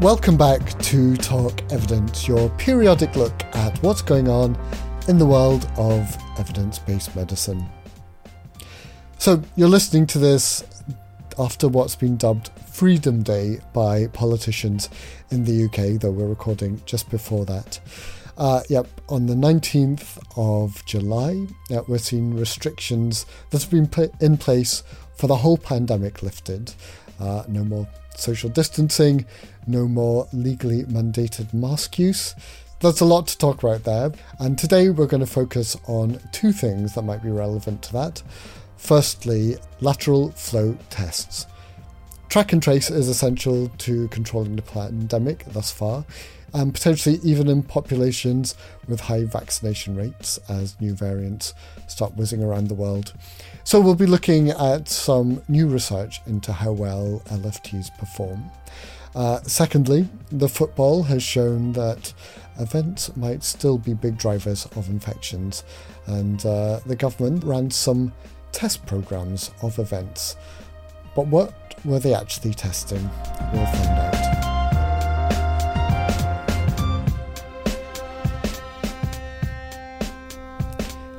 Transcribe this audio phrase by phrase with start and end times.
[0.00, 4.58] Welcome back to Talk Evidence, your periodic look at what's going on
[5.08, 7.68] in the world of evidence based medicine.
[9.18, 10.64] So, you're listening to this
[11.38, 14.88] after what's been dubbed Freedom Day by politicians
[15.30, 17.78] in the UK, though we're recording just before that.
[18.38, 24.18] Uh, yep, on the 19th of July, uh, we're seeing restrictions that have been put
[24.22, 24.82] in place
[25.18, 26.72] for the whole pandemic lifted.
[27.20, 27.86] Uh, no more
[28.20, 29.24] social distancing,
[29.66, 32.34] no more legally mandated mask use.
[32.80, 36.52] There's a lot to talk about there, and today we're going to focus on two
[36.52, 38.22] things that might be relevant to that.
[38.76, 41.46] Firstly, lateral flow tests.
[42.30, 46.04] Track and trace is essential to controlling the pandemic thus far,
[46.54, 48.54] and potentially even in populations
[48.88, 51.54] with high vaccination rates as new variants
[51.86, 53.12] start whizzing around the world.
[53.70, 58.50] So, we'll be looking at some new research into how well LFTs perform.
[59.14, 62.12] Uh, secondly, the football has shown that
[62.58, 65.62] events might still be big drivers of infections,
[66.06, 68.12] and uh, the government ran some
[68.50, 70.34] test programs of events.
[71.14, 71.54] But what
[71.84, 73.08] were they actually testing?
[73.52, 74.29] We'll find out.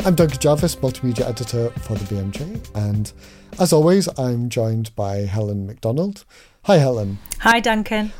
[0.03, 3.13] I'm Doug Jarvis, Multimedia Editor for the BMJ, and
[3.59, 6.25] as always, I'm joined by Helen Macdonald.
[6.63, 7.19] Hi, Helen.
[7.41, 8.11] Hi, Duncan.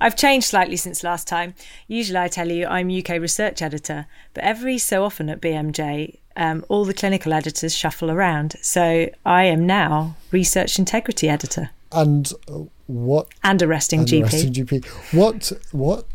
[0.00, 1.52] I've changed slightly since last time.
[1.86, 6.64] Usually I tell you I'm UK research editor, but every so often at BMJ, um,
[6.70, 8.56] all the clinical editors shuffle around.
[8.62, 11.70] So I am now research integrity editor.
[11.92, 13.28] And uh, what?
[13.44, 14.22] And arresting and GP.
[14.22, 14.86] Arresting GP.
[15.12, 15.52] What?
[15.72, 16.06] What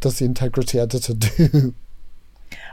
[0.00, 1.74] does the integrity editor do?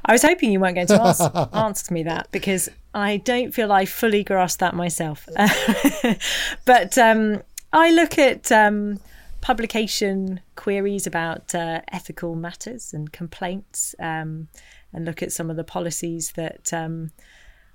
[0.06, 1.22] I was hoping you weren't going to ask,
[1.54, 5.28] ask me that because I don't feel I fully grasp that myself.
[6.66, 9.00] but um, I look at um,
[9.42, 14.48] publication queries about uh, ethical matters and complaints um,
[14.94, 17.12] and look at some of the policies that um,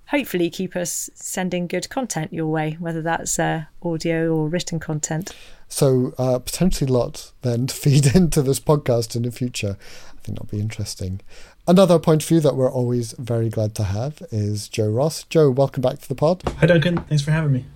[0.08, 5.34] hopefully keep us sending good content your way, whether that's uh, audio or written content.
[5.68, 9.76] So, uh, potentially lots then to feed into this podcast in the future.
[9.78, 11.20] I think that'll be interesting.
[11.68, 15.24] Another point of view that we're always very glad to have is Joe Ross.
[15.24, 16.42] Joe, welcome back to the pod.
[16.60, 16.96] Hi, Duncan.
[17.02, 17.66] Thanks for having me.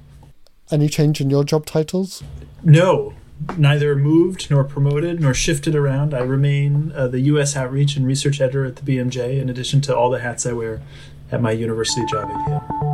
[0.70, 2.22] Any change in your job titles?
[2.64, 3.12] No,
[3.58, 6.14] neither moved nor promoted nor shifted around.
[6.14, 7.54] I remain uh, the U.S.
[7.54, 10.80] Outreach and Research Editor at the BMJ, in addition to all the hats I wear
[11.30, 12.92] at my university job at Yale.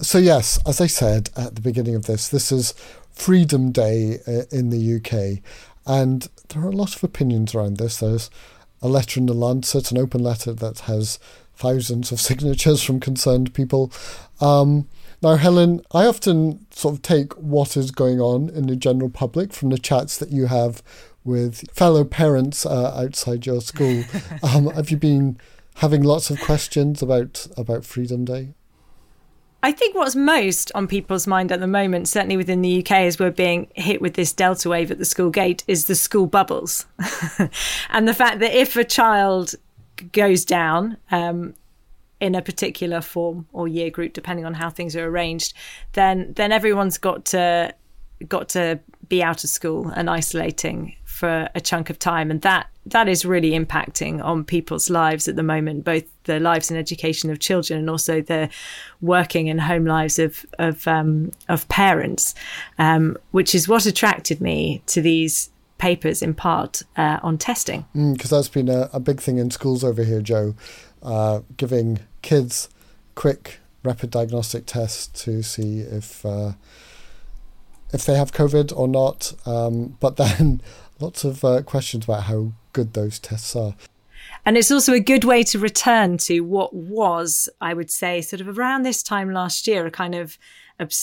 [0.00, 2.72] So, yes, as I said at the beginning of this, this is
[3.18, 5.42] Freedom Day uh, in the UK,
[5.84, 7.98] and there are a lot of opinions around this.
[7.98, 8.30] There's
[8.80, 11.18] a letter in the Lancet, an open letter that has
[11.56, 13.92] thousands of signatures from concerned people.
[14.40, 14.88] Um,
[15.20, 19.52] now, Helen, I often sort of take what is going on in the general public
[19.52, 20.80] from the chats that you have
[21.24, 24.04] with fellow parents uh, outside your school.
[24.44, 25.38] um, have you been
[25.76, 28.54] having lots of questions about about Freedom Day?
[29.62, 33.18] I think what's most on people's mind at the moment, certainly within the UK, as
[33.18, 36.86] we're being hit with this delta wave at the school gate, is the school bubbles.
[37.90, 39.56] and the fact that if a child
[40.12, 41.54] goes down um,
[42.20, 45.54] in a particular form or year group, depending on how things are arranged,
[45.94, 47.74] then then everyone's got to
[48.28, 52.68] got to be out of school and isolating for a chunk of time, and that
[52.86, 57.28] that is really impacting on people's lives at the moment, both the lives and education
[57.28, 58.48] of children and also the
[59.00, 62.34] working and home lives of of um, of parents,
[62.78, 67.84] um, which is what attracted me to these papers in part uh, on testing.
[67.92, 70.54] Because mm, that's been a, a, big thing in schools over here, Joe,
[71.02, 72.68] uh, giving kids
[73.14, 76.52] quick rapid diagnostic tests to see if uh,
[77.92, 79.32] if they have COVID or not.
[79.46, 80.60] Um, but then
[81.00, 83.74] lots of uh, questions about how good those tests are.
[84.44, 88.40] And it's also a good way to return to what was, I would say, sort
[88.40, 90.38] of around this time last year, a kind of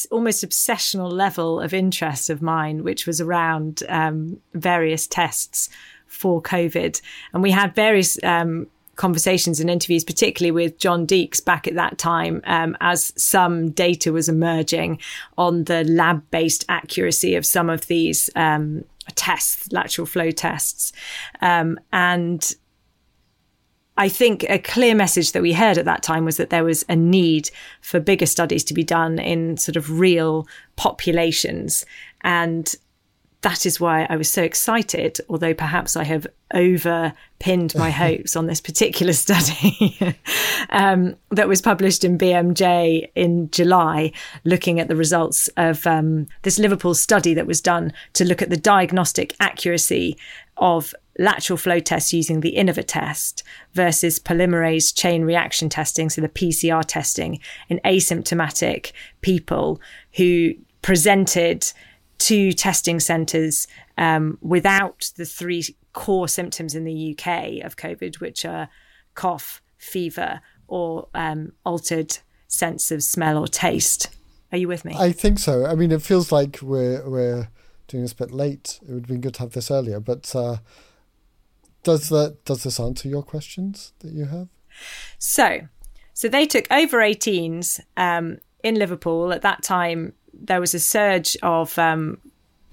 [0.09, 5.69] almost obsessional level of interest of mine, which was around um, various tests
[6.07, 7.01] for COVID.
[7.33, 11.97] And we had various um, conversations and interviews, particularly with John Deeks back at that
[11.97, 14.99] time, um, as some data was emerging
[15.37, 20.91] on the lab based accuracy of some of these um, tests, lateral flow tests.
[21.41, 22.53] Um, and
[23.97, 26.83] I think a clear message that we heard at that time was that there was
[26.89, 27.49] a need
[27.81, 31.85] for bigger studies to be done in sort of real populations.
[32.21, 32.73] And
[33.45, 36.25] that is why I was so excited, although perhaps I have
[36.55, 40.17] over pinned my hopes on this particular study
[40.71, 44.13] um, that was published in BMJ in July,
[44.45, 48.49] looking at the results of um, this Liverpool study that was done to look at
[48.49, 50.17] the diagnostic accuracy
[50.57, 53.43] of lateral flow tests using the INNOVA test
[53.73, 57.39] versus polymerase chain reaction testing, so the PCR testing
[57.69, 59.79] in asymptomatic people
[60.13, 61.71] who presented
[62.17, 63.67] to testing centres
[63.97, 65.63] um, without the three
[65.93, 68.69] core symptoms in the UK of COVID, which are
[69.13, 72.17] cough, fever, or um, altered
[72.47, 74.09] sense of smell or taste.
[74.51, 74.95] Are you with me?
[74.97, 75.65] I think so.
[75.65, 77.49] I mean, it feels like we're we're
[77.87, 78.79] doing this a bit late.
[78.87, 80.57] It would have been good to have this earlier, but uh,
[81.83, 84.47] does that does this answer your questions that you have?
[85.17, 85.67] So,
[86.13, 91.37] so they took over 18s um, in Liverpool at that time there was a surge
[91.43, 92.17] of um,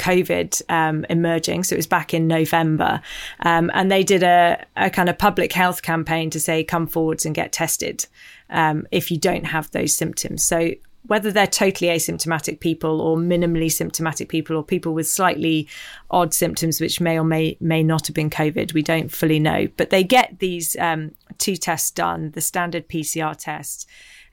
[0.03, 1.65] COVID um, emerging.
[1.65, 3.01] So it was back in November.
[3.41, 7.25] Um, and they did a, a, kind of public health campaign to say, come forwards
[7.25, 8.07] and get tested
[8.51, 10.45] um, if you don't have those symptoms.
[10.45, 10.73] So
[11.07, 15.69] whether they're totally asymptomatic people or minimally symptomatic people or people with slightly
[16.11, 19.69] odd symptoms, which may or may, may not have been COVID, we don't fully know.
[19.77, 23.89] But they get these um, two tests done the standard PCR test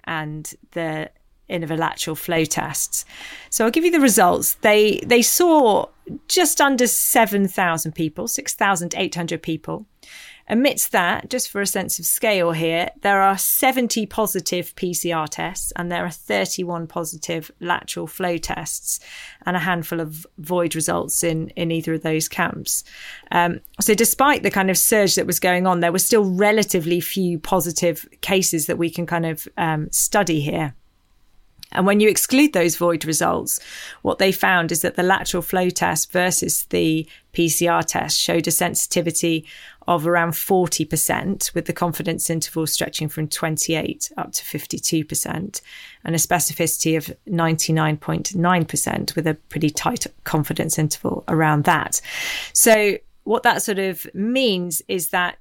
[0.05, 1.09] and the
[1.49, 3.05] lateral flow tests.
[3.49, 4.55] So I'll give you the results.
[4.55, 5.87] They they saw
[6.27, 9.85] just under 7,000 people, 6,800 people.
[10.51, 15.71] Amidst that, just for a sense of scale here, there are 70 positive PCR tests
[15.75, 18.99] and there are 31 positive lateral flow tests
[19.45, 22.83] and a handful of void results in, in either of those camps.
[23.31, 26.99] Um, so, despite the kind of surge that was going on, there were still relatively
[26.99, 30.73] few positive cases that we can kind of um, study here.
[31.71, 33.59] And when you exclude those void results,
[34.01, 38.51] what they found is that the lateral flow test versus the PCR test showed a
[38.51, 39.45] sensitivity
[39.87, 45.61] of around 40%, with the confidence interval stretching from 28 up to 52%,
[46.03, 52.01] and a specificity of 99.9%, with a pretty tight confidence interval around that.
[52.53, 55.37] So, what that sort of means is that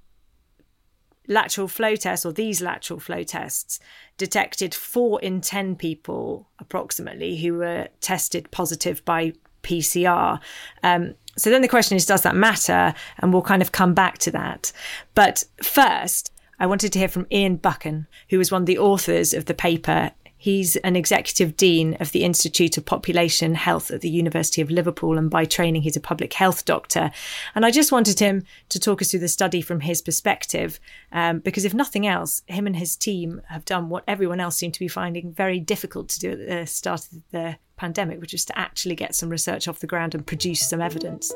[1.29, 3.79] lateral flow tests or these lateral flow tests
[4.17, 9.33] detected four in 10 people approximately who were tested positive by
[9.63, 10.41] PCR.
[10.83, 12.95] Um, so then the question is, does that matter?
[13.19, 14.73] And we'll kind of come back to that.
[15.15, 19.33] But first, I wanted to hear from Ian Buchan, who was one of the authors
[19.33, 20.11] of the paper
[20.41, 25.19] He's an executive dean of the Institute of Population Health at the University of Liverpool,
[25.19, 27.11] and by training, he's a public health doctor.
[27.57, 30.79] And I just wanted him to talk us through the study from his perspective,
[31.11, 34.75] um, because if nothing else, him and his team have done what everyone else seemed
[34.75, 38.45] to be finding very difficult to do at the start of the pandemic, which is
[38.45, 41.33] to actually get some research off the ground and produce some evidence.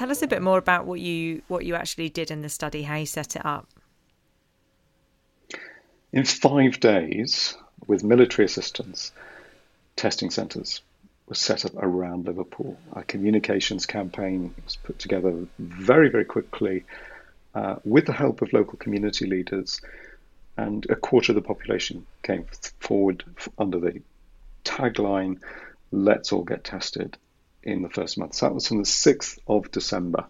[0.00, 2.84] Tell us a bit more about what you what you actually did in the study,
[2.84, 3.68] how you set it up.
[6.10, 7.54] In five days,
[7.86, 9.12] with military assistance,
[9.96, 10.80] testing centres
[11.26, 12.78] were set up around Liverpool.
[12.94, 16.84] A communications campaign was put together very, very quickly
[17.54, 19.82] uh, with the help of local community leaders,
[20.56, 22.46] and a quarter of the population came
[22.78, 23.22] forward
[23.58, 24.00] under the
[24.64, 25.40] tagline,
[25.92, 27.18] Let's all get tested
[27.62, 28.34] in the first month.
[28.34, 30.26] So that was from the 6th of December.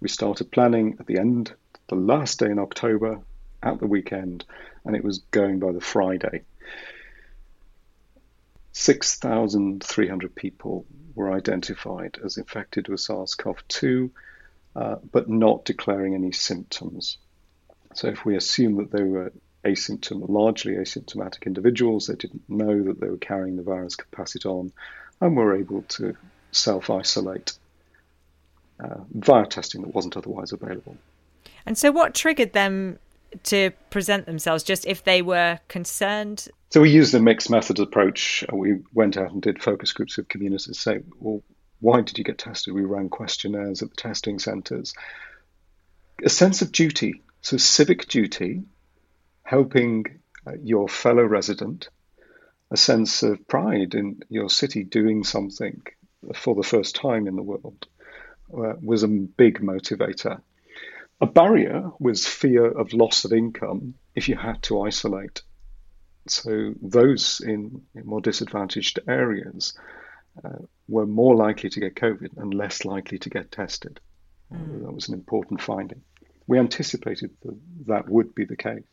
[0.00, 1.54] We started planning at the end,
[1.88, 3.20] the last day in October,
[3.62, 4.44] at the weekend,
[4.84, 6.42] and it was going by the Friday.
[8.72, 10.84] 6,300 people
[11.14, 14.10] were identified as infected with SARS CoV 2,
[14.76, 17.18] uh, but not declaring any symptoms.
[17.94, 19.32] So, if we assume that they were
[19.64, 24.34] asymptom- largely asymptomatic individuals, they didn't know that they were carrying the virus, could pass
[24.34, 24.72] it on,
[25.20, 26.16] and were able to
[26.54, 27.52] self isolate
[28.82, 30.96] uh, via testing that wasn't otherwise available.
[31.66, 32.98] And so, what triggered them
[33.44, 34.62] to present themselves?
[34.62, 36.48] Just if they were concerned?
[36.70, 38.44] So, we used a mixed methods approach.
[38.52, 41.42] We went out and did focus groups with communities, say, well,
[41.80, 42.74] why did you get tested?
[42.74, 44.94] We ran questionnaires at the testing centres.
[46.24, 48.62] A sense of duty, so civic duty,
[49.42, 51.88] helping uh, your fellow resident,
[52.70, 55.82] a sense of pride in your city doing something
[56.34, 57.86] for the first time in the world
[58.52, 60.40] uh, was a big motivator.
[61.20, 65.42] A barrier was fear of loss of income if you had to isolate.
[66.26, 69.74] So those in, in more disadvantaged areas
[70.44, 74.00] uh, were more likely to get COVID and less likely to get tested.
[74.52, 74.56] Mm.
[74.56, 76.02] Uh, that was an important finding.
[76.46, 78.84] We anticipated that that would be the case.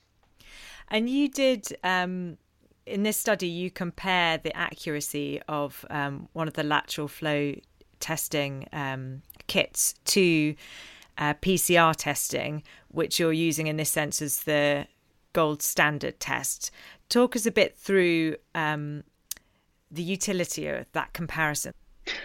[0.88, 2.38] And you did um,
[2.86, 7.54] in this study, you compare the accuracy of um, one of the lateral flow
[8.00, 10.56] testing um, kits to
[11.18, 14.88] uh, PCR testing, which you're using in this sense as the
[15.34, 16.72] gold standard test.
[17.10, 19.04] Talk us a bit through um,
[19.92, 21.74] the utility of that comparison.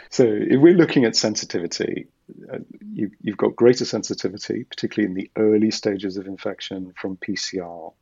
[0.08, 2.06] So, if we're looking at sensitivity,
[2.52, 2.58] uh,
[2.92, 7.92] you, you've got greater sensitivity, particularly in the early stages of infection from PCR.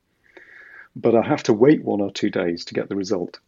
[0.96, 3.40] But I have to wait one or two days to get the result.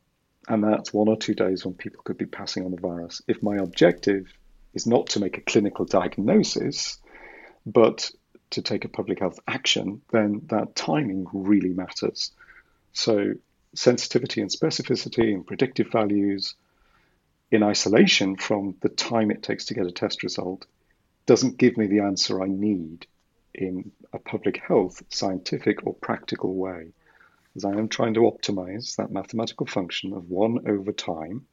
[0.48, 3.22] And that's one or two days when people could be passing on the virus.
[3.26, 4.32] If my objective
[4.74, 6.98] is not to make a clinical diagnosis,
[7.64, 8.10] but
[8.50, 12.30] to take a public health action, then that timing really matters.
[12.92, 13.34] So,
[13.74, 16.54] sensitivity and specificity and predictive values
[17.50, 20.66] in isolation from the time it takes to get a test result
[21.26, 23.06] doesn't give me the answer I need
[23.54, 26.92] in a public health, scientific, or practical way.
[27.56, 31.46] As I am trying to optimize that mathematical function of 1 over time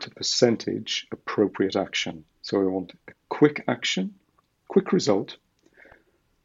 [0.00, 2.24] to percentage appropriate action.
[2.42, 4.14] So we want a quick action,
[4.66, 5.36] quick result,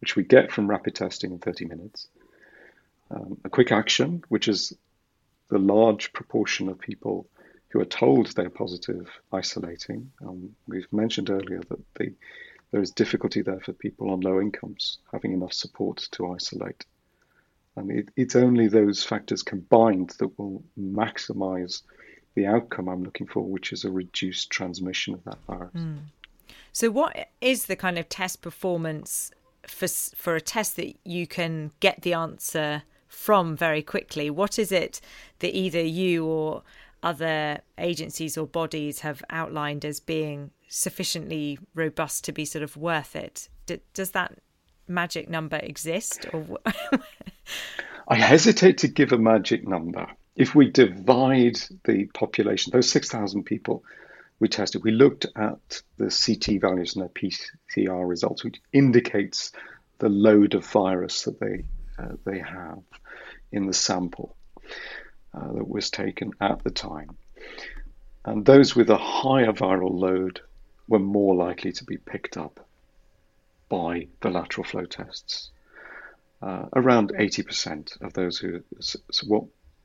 [0.02, 2.10] which we get from rapid testing in 30 minutes.
[3.10, 4.72] Um, a quick action, which is
[5.50, 7.28] the large proportion of people
[7.70, 10.12] who are told they're positive isolating.
[10.22, 12.14] Um, we've mentioned earlier that the,
[12.70, 16.86] there is difficulty there for people on low incomes having enough support to isolate.
[17.80, 21.82] And it, it's only those factors combined that will maximize
[22.36, 25.72] the outcome I'm looking for, which is a reduced transmission of that virus.
[25.74, 26.00] Mm.
[26.72, 29.32] So, what is the kind of test performance
[29.68, 34.30] for for a test that you can get the answer from very quickly?
[34.30, 35.02] What is it
[35.40, 36.64] that either you or
[37.02, 43.16] other agencies or bodies have outlined as being sufficiently robust to be sort of worth
[43.16, 43.50] it.
[43.66, 44.40] D- does that
[44.90, 46.26] magic number exist?
[46.34, 46.60] Or
[48.08, 50.08] I hesitate to give a magic number.
[50.36, 53.84] If we divide the population, those 6,000 people
[54.40, 59.52] we tested, we looked at the CT values and their PCR results, which indicates
[60.00, 61.66] the load of virus that they
[61.98, 62.80] uh, they have
[63.52, 64.38] in the sample
[65.34, 67.18] uh, that was taken at the time.
[68.24, 70.42] And those with a higher viral load
[70.88, 72.66] were more likely to be picked up
[73.70, 75.52] by the lateral flow tests.
[76.42, 79.44] Uh, around 80% of those who, so what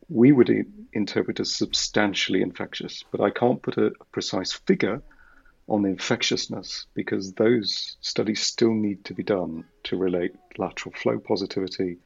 [0.08, 0.50] we would
[0.92, 5.02] interpret as substantially infectious, but I can't put a, precise figure
[5.68, 11.18] on the infectiousness because those studies still need to be done to relate lateral flow
[11.18, 11.98] positivity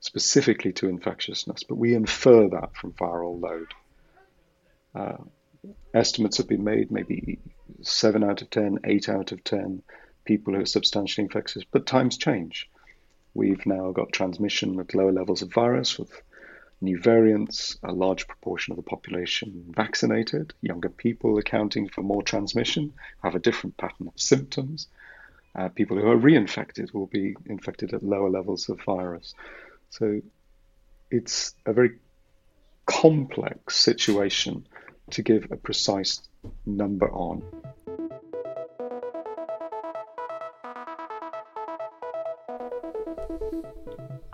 [0.00, 3.74] specifically to infectiousness, but we infer that from viral load.
[4.94, 5.22] Uh,
[5.92, 7.38] estimates have been made, maybe
[7.82, 9.82] 7 out of 10, 8 out of 10
[10.28, 12.68] people who are substantially infectious, but times change.
[13.32, 16.12] We've now got transmission at lower levels of virus with
[16.82, 22.92] new variants, a large proportion of the population vaccinated, younger people accounting for more transmission,
[23.22, 24.86] have a different pattern of symptoms.
[25.54, 29.34] Uh, people who are reinfected will be infected at lower levels of virus.
[29.88, 30.20] So
[31.10, 31.92] it's a very
[32.84, 34.66] complex situation
[35.12, 36.20] to give a precise
[36.66, 37.42] number on.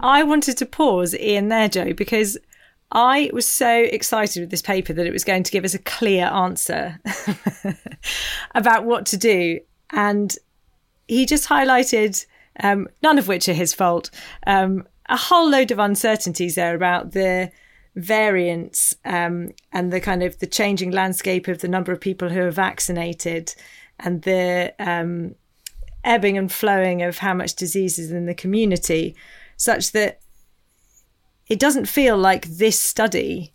[0.05, 2.37] I wanted to pause Ian there, Joe, because
[2.93, 5.79] I was so excited with this paper that it was going to give us a
[5.79, 7.01] clear answer
[8.55, 9.61] about what to do.
[9.95, 10.37] And
[11.09, 12.27] he just highlighted,
[12.61, 14.11] um, none of which are his fault,
[14.47, 17.51] um, a whole load of uncertainties there about the
[17.97, 22.43] variants um, and the kind of the changing landscape of the number of people who
[22.43, 23.55] are vaccinated
[24.01, 25.35] and the um,
[26.05, 29.17] ebbing and flowing of how much disease is in the community,
[29.65, 30.21] such that
[31.49, 33.53] it doesn't feel like this study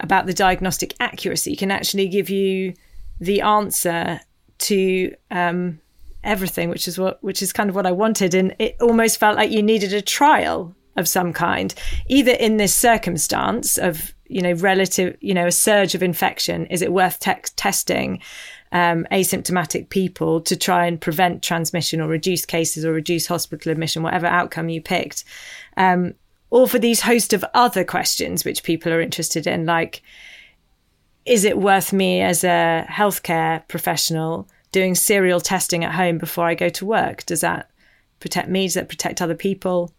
[0.00, 2.74] about the diagnostic accuracy can actually give you
[3.20, 4.20] the answer
[4.58, 5.80] to um,
[6.24, 8.34] everything, which is what which is kind of what I wanted.
[8.34, 11.74] And it almost felt like you needed a trial of some kind,
[12.08, 16.66] either in this circumstance of you know relative you know a surge of infection.
[16.66, 18.20] Is it worth te- testing?
[18.74, 24.02] Um, asymptomatic people to try and prevent transmission or reduce cases or reduce hospital admission,
[24.02, 25.24] whatever outcome you picked,
[25.76, 26.14] um,
[26.48, 30.02] or for these host of other questions which people are interested in, like
[31.24, 36.54] is it worth me as a healthcare professional doing serial testing at home before I
[36.54, 37.24] go to work?
[37.26, 37.70] Does that
[38.20, 38.66] protect me?
[38.66, 39.92] Does that protect other people?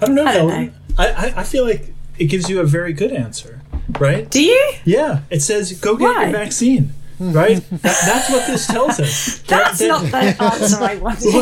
[0.00, 0.26] I don't know.
[0.26, 0.72] I, don't know.
[0.98, 3.60] I, I feel like it gives you a very good answer,
[3.98, 4.28] right?
[4.30, 4.72] Do you?
[4.84, 5.22] Yeah.
[5.30, 6.24] It says go get Why?
[6.24, 6.92] your vaccine.
[7.18, 7.56] Right?
[7.70, 9.38] that, that's what this tells us.
[9.46, 11.34] That's that, not the answer I wanted.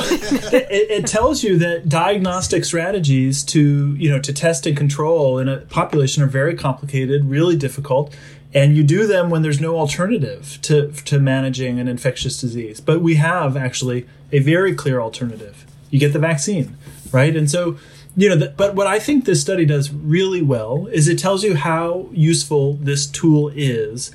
[0.53, 5.49] it, it, tells you that diagnostic strategies to you know to test and control in
[5.49, 8.15] a population are very complicated, really difficult,
[8.55, 12.81] and you do them when there's no alternative to to managing an infectious disease.
[12.81, 15.67] But we have actually a very clear alternative.
[15.91, 16.77] You get the vaccine,
[17.13, 17.37] right?
[17.37, 17.79] And so
[18.17, 21.43] you know, the, but what I think this study does really well is it tells
[21.45, 24.11] you how useful this tool is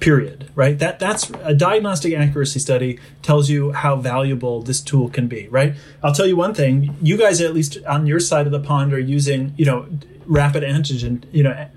[0.00, 0.78] period right?
[0.78, 5.74] That that's a diagnostic accuracy study tells you how valuable this tool can be right?
[6.02, 8.92] I'll tell you one thing you guys at least on your side of the pond
[8.92, 9.86] are using you know
[10.26, 11.68] rapid antigen you know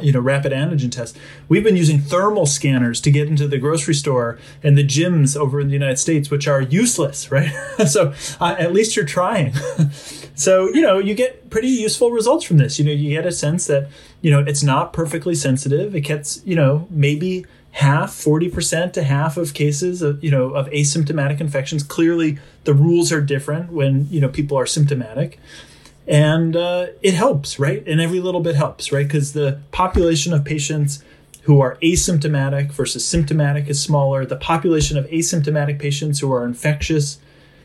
[0.00, 3.94] you know rapid antigen tests we've been using thermal scanners to get into the grocery
[3.94, 7.52] store and the gyms over in the united states which are useless right
[7.86, 9.52] so uh, at least you're trying
[10.34, 13.32] so you know you get pretty useful results from this you know you get a
[13.32, 13.88] sense that
[14.22, 15.94] you know, it's not perfectly sensitive.
[15.94, 20.68] It gets, you know, maybe half, 40% to half of cases of, you know, of
[20.70, 21.82] asymptomatic infections.
[21.82, 25.38] Clearly the rules are different when, you know, people are symptomatic.
[26.06, 27.86] And uh, it helps, right?
[27.86, 29.06] And every little bit helps, right?
[29.06, 31.02] Because the population of patients
[31.42, 34.24] who are asymptomatic versus symptomatic is smaller.
[34.24, 37.18] The population of asymptomatic patients who are infectious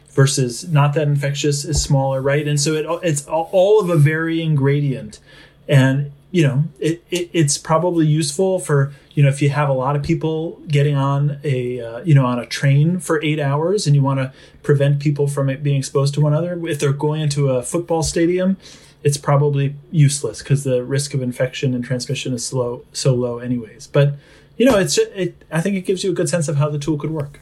[0.09, 2.47] versus not that infectious is smaller, right?
[2.47, 5.19] And so it, it's all of a varying gradient.
[5.67, 9.73] And you know, it, it, it's probably useful for, you know, if you have a
[9.73, 13.87] lot of people getting on a, uh, you know, on a train for eight hours
[13.87, 14.31] and you want to
[14.61, 16.67] prevent people from it being exposed to one another.
[16.67, 18.57] If they're going into a football stadium,
[19.01, 23.87] it's probably useless because the risk of infection and transmission is slow, so low anyways.
[23.87, 24.13] But,
[24.55, 26.77] you know, it's, it, I think it gives you a good sense of how the
[26.77, 27.39] tool could work.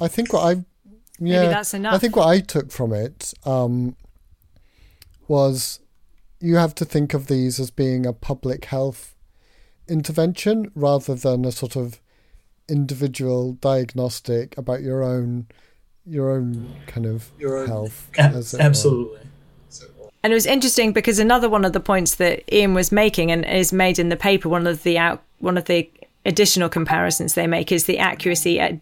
[0.00, 0.50] I think what I,
[1.20, 1.94] yeah, Maybe that's enough.
[1.94, 3.94] I think what I took from it um,
[5.28, 5.78] was
[6.40, 9.14] you have to think of these as being a public health
[9.88, 12.00] intervention rather than a sort of
[12.68, 15.46] individual diagnostic about your own
[16.06, 18.08] your own kind of your health.
[18.18, 19.20] absolutely.
[20.22, 23.44] And it was interesting because another one of the points that Ian was making and
[23.44, 25.88] is made in the paper, one of the out, one of the
[26.26, 28.80] additional comparisons they make is the accuracy at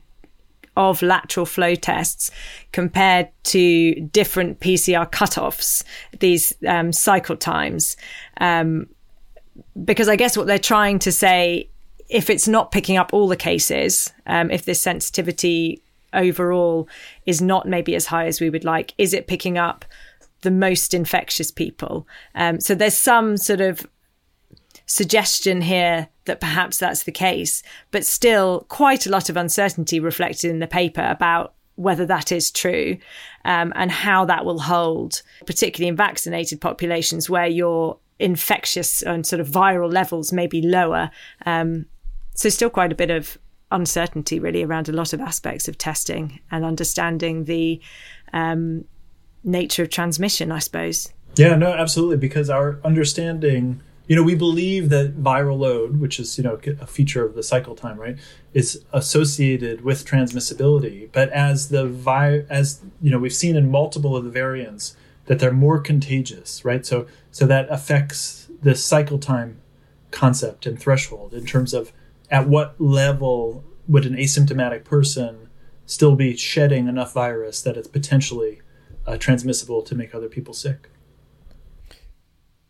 [0.76, 2.30] of lateral flow tests
[2.72, 5.82] compared to different PCR cutoffs,
[6.20, 7.96] these um, cycle times.
[8.40, 8.88] Um,
[9.84, 11.68] because I guess what they're trying to say,
[12.08, 16.88] if it's not picking up all the cases, um, if this sensitivity overall
[17.26, 19.84] is not maybe as high as we would like, is it picking up
[20.42, 22.06] the most infectious people?
[22.34, 23.86] Um, so there's some sort of
[24.86, 30.50] suggestion here that perhaps that's the case, but still quite a lot of uncertainty reflected
[30.50, 32.96] in the paper about whether that is true
[33.44, 39.40] um, and how that will hold, particularly in vaccinated populations where your infectious and sort
[39.40, 41.10] of viral levels may be lower.
[41.44, 41.86] Um,
[42.34, 43.38] so, still quite a bit of
[43.70, 47.80] uncertainty really around a lot of aspects of testing and understanding the
[48.32, 48.84] um,
[49.42, 51.12] nature of transmission, I suppose.
[51.36, 56.38] Yeah, no, absolutely, because our understanding you know, we believe that viral load, which is,
[56.38, 58.16] you know, a feature of the cycle time, right,
[58.54, 61.08] is associated with transmissibility.
[61.10, 64.96] But as the vi- as you know, we've seen in multiple of the variants
[65.26, 66.84] that they're more contagious, right?
[66.84, 69.60] So so that affects the cycle time
[70.10, 71.92] concept and threshold in terms of
[72.30, 75.48] at what level would an asymptomatic person
[75.84, 78.60] still be shedding enough virus that it's potentially
[79.06, 80.90] uh, transmissible to make other people sick.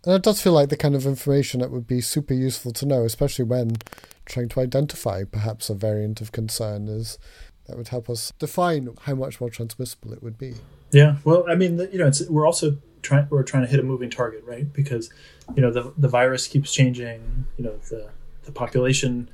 [0.05, 2.87] And it does feel like the kind of information that would be super useful to
[2.87, 3.77] know, especially when
[4.25, 7.19] trying to identify perhaps a variant of concern is
[7.67, 10.55] that would help us define how much more transmissible it would be.
[10.93, 14.11] Yeah, well, I mean, you know, we're also trying we're trying to hit a moving
[14.11, 14.73] target, right?
[14.73, 15.11] Because
[15.55, 18.11] you know the the virus keeps changing, you know, the
[18.45, 19.29] the population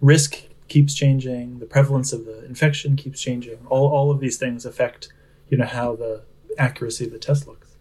[0.00, 3.58] risk keeps changing, the prevalence of the infection keeps changing.
[3.68, 5.12] All all of these things affect,
[5.48, 6.22] you know, how the
[6.58, 7.76] accuracy of the test looks.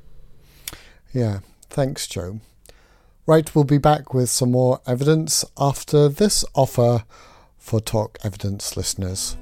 [1.13, 1.39] Yeah.
[1.69, 2.39] Thanks, Joe.
[3.25, 7.03] Right, we'll be back with some more evidence after this offer
[7.59, 9.37] for Talk Evidence listeners.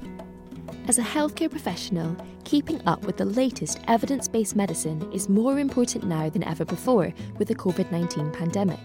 [0.88, 6.04] As a healthcare professional, keeping up with the latest evidence based medicine is more important
[6.04, 8.80] now than ever before with the COVID 19 pandemic.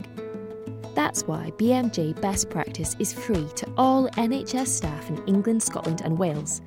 [0.96, 6.20] That's why BMJ Best Practice is free to all NHS staff in England, Scotland, and
[6.20, 6.62] Wales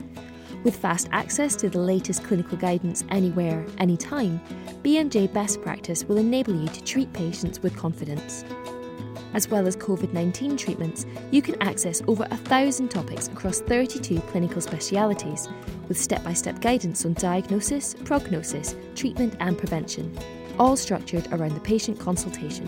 [0.64, 4.40] with fast access to the latest clinical guidance anywhere, anytime,
[4.82, 8.44] BMJ Best Practice will enable you to treat patients with confidence.
[9.36, 14.18] As well as COVID 19 treatments, you can access over a thousand topics across 32
[14.32, 15.46] clinical specialities,
[15.88, 20.10] with step by step guidance on diagnosis, prognosis, treatment, and prevention,
[20.58, 22.66] all structured around the patient consultation.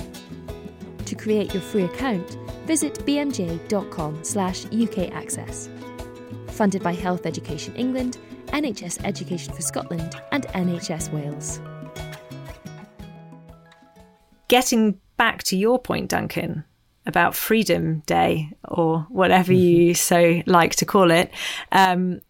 [1.07, 5.71] To create your free account, visit bmj.com slash ukaccess.
[6.51, 11.63] Funded by Health Education England, NHS Education for Scotland and NHS Wales.
[14.49, 16.65] Getting back to your point, Duncan,
[17.05, 21.31] about Freedom Day or whatever you so like to call it,
[21.73, 22.23] um,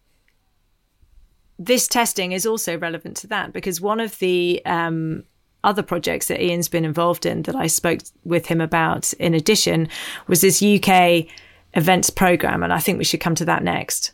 [1.57, 5.23] this testing is also relevant to that because one of the um,
[5.63, 9.89] other projects that Ian's been involved in that I spoke with him about in addition
[10.27, 11.25] was this UK
[11.73, 12.63] events program.
[12.63, 14.13] And I think we should come to that next.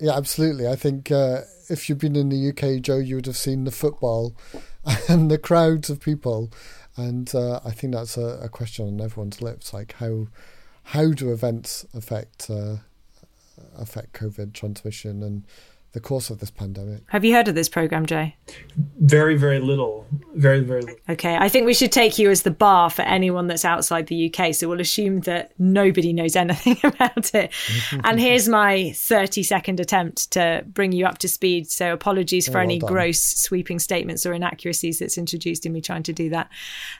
[0.00, 0.66] Yeah, absolutely.
[0.66, 3.70] I think uh, if you've been in the UK, Joe, you would have seen the
[3.70, 4.34] football
[5.08, 6.50] and the crowds of people.
[6.96, 9.72] And uh, I think that's a, a, question on everyone's lips.
[9.72, 10.28] Like how
[10.82, 12.76] how do events affect uh,
[13.76, 15.44] affect COVID transmission and
[15.92, 17.02] the course of this pandemic.
[17.08, 18.36] Have you heard of this program, Jay?
[19.00, 20.06] Very, very little.
[20.34, 20.96] Very, very little.
[21.08, 24.32] Okay, I think we should take you as the bar for anyone that's outside the
[24.32, 24.54] UK.
[24.54, 27.52] So we'll assume that nobody knows anything about it.
[28.04, 31.68] and here's my 30 second attempt to bring you up to speed.
[31.70, 32.92] So apologies for oh, well any done.
[32.92, 36.48] gross sweeping statements or inaccuracies that's introduced in me trying to do that.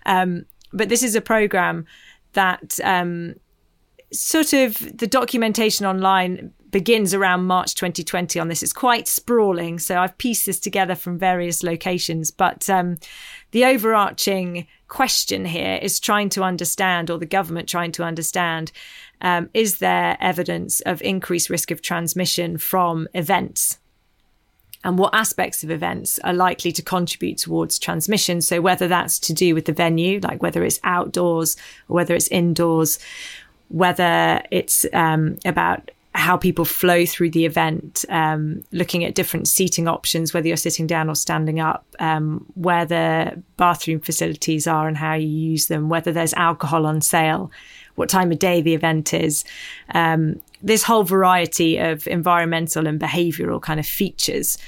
[0.05, 1.87] Um, but this is a program
[2.33, 3.35] that um,
[4.13, 8.63] sort of the documentation online begins around March 2020 on this.
[8.63, 12.31] It's quite sprawling, so I've pieced this together from various locations.
[12.31, 12.99] But um,
[13.51, 18.73] the overarching question here is trying to understand, or the government trying to understand,
[19.21, 23.79] um, is there evidence of increased risk of transmission from events?
[24.83, 28.41] And what aspects of events are likely to contribute towards transmission?
[28.41, 31.57] So, whether that's to do with the venue, like whether it's outdoors
[31.89, 32.99] or whether it's indoors,
[33.69, 39.87] whether it's um, about how people flow through the event, um, looking at different seating
[39.87, 44.97] options, whether you're sitting down or standing up, um, where the bathroom facilities are and
[44.97, 47.51] how you use them, whether there's alcohol on sale,
[47.95, 49.45] what time of day the event is.
[49.95, 54.59] Um, this whole variety of environmental and behavioral kind of features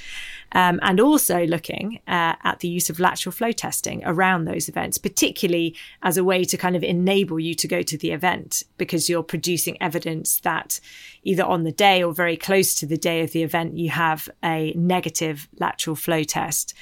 [0.52, 4.98] um, and also looking uh, at the use of lateral flow testing around those events,
[4.98, 9.08] particularly as a way to kind of enable you to go to the event because
[9.08, 10.80] you're producing evidence that
[11.22, 14.28] either on the day or very close to the day of the event, you have
[14.44, 16.74] a negative lateral flow test.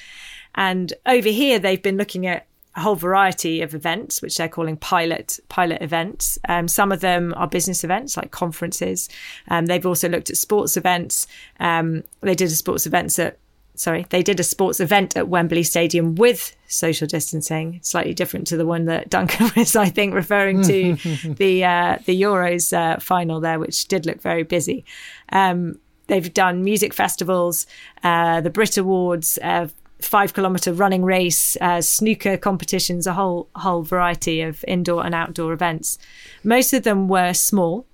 [0.55, 4.77] And over here, they've been looking at a whole variety of events, which they're calling
[4.77, 6.37] pilot pilot events.
[6.47, 9.09] Um, some of them are business events like conferences.
[9.49, 11.27] Um, they've also looked at sports events.
[11.59, 13.37] Um, they did a sports events at
[13.75, 18.57] sorry, they did a sports event at Wembley Stadium with social distancing, slightly different to
[18.57, 20.95] the one that Duncan was, I think, referring to
[21.35, 24.85] the uh, the Euros uh, final there, which did look very busy.
[25.31, 27.65] Um, they've done music festivals,
[28.03, 29.39] uh, the Brit Awards.
[29.41, 29.67] Uh,
[29.99, 35.53] five kilometer running race, uh, snooker competitions, a whole whole variety of indoor and outdoor
[35.53, 35.99] events.
[36.43, 37.85] Most of them were small,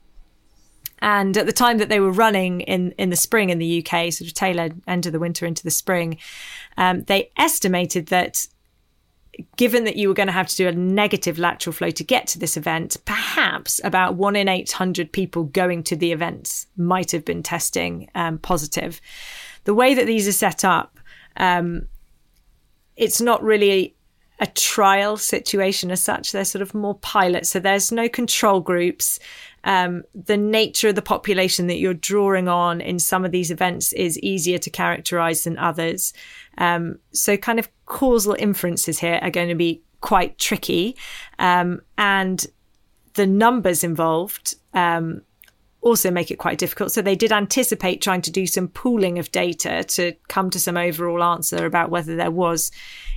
[0.99, 4.11] and at the time that they were running in, in the spring in the UK,
[4.11, 6.17] sort of tail end of the winter into the spring,
[6.77, 8.47] um, they estimated that
[9.55, 12.27] given that you were going to have to do a negative lateral flow to get
[12.27, 17.23] to this event, perhaps about one in 800 people going to the events might have
[17.23, 18.99] been testing um, positive.
[19.65, 20.99] The way that these are set up,
[21.35, 21.87] um,
[22.95, 23.95] it's not really
[24.39, 26.31] a trial situation as such.
[26.31, 27.47] They're sort of more pilot.
[27.47, 29.19] So there's no control groups
[29.67, 33.91] um, the nature of the population that you're drawing on in some of these events
[33.91, 36.13] is easier to characterize than others.
[36.57, 40.95] Um, so, kind of causal inferences here are going to be quite tricky.
[41.37, 42.47] Um, and
[43.15, 45.21] the numbers involved um,
[45.81, 46.93] also make it quite difficult.
[46.93, 50.77] So, they did anticipate trying to do some pooling of data to come to some
[50.77, 52.71] overall answer about whether there was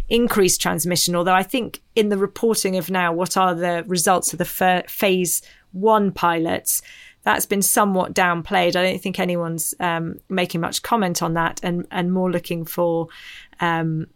[0.09, 1.15] increased transmission.
[1.15, 5.43] Although I think in the reporting of now, what are the results of the phase
[5.73, 6.83] one pilots,
[7.23, 8.77] that's been somewhat downplayed.
[8.77, 13.09] I don't think anyone's um, making much comment on that, and and more looking for.
[13.61, 14.07] Um,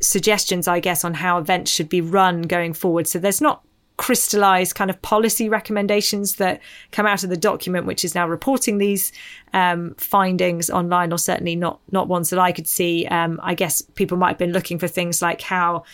[0.00, 3.08] suggestions, I guess, on how events should be run going forward.
[3.08, 3.64] So there's not
[3.96, 6.60] crystallized kind of policy recommendations that
[6.92, 9.12] come out of the document, which is now reporting these
[9.52, 13.06] um, findings online, or certainly not not ones that I could see.
[13.06, 15.84] Um, I guess people might have been looking for things like how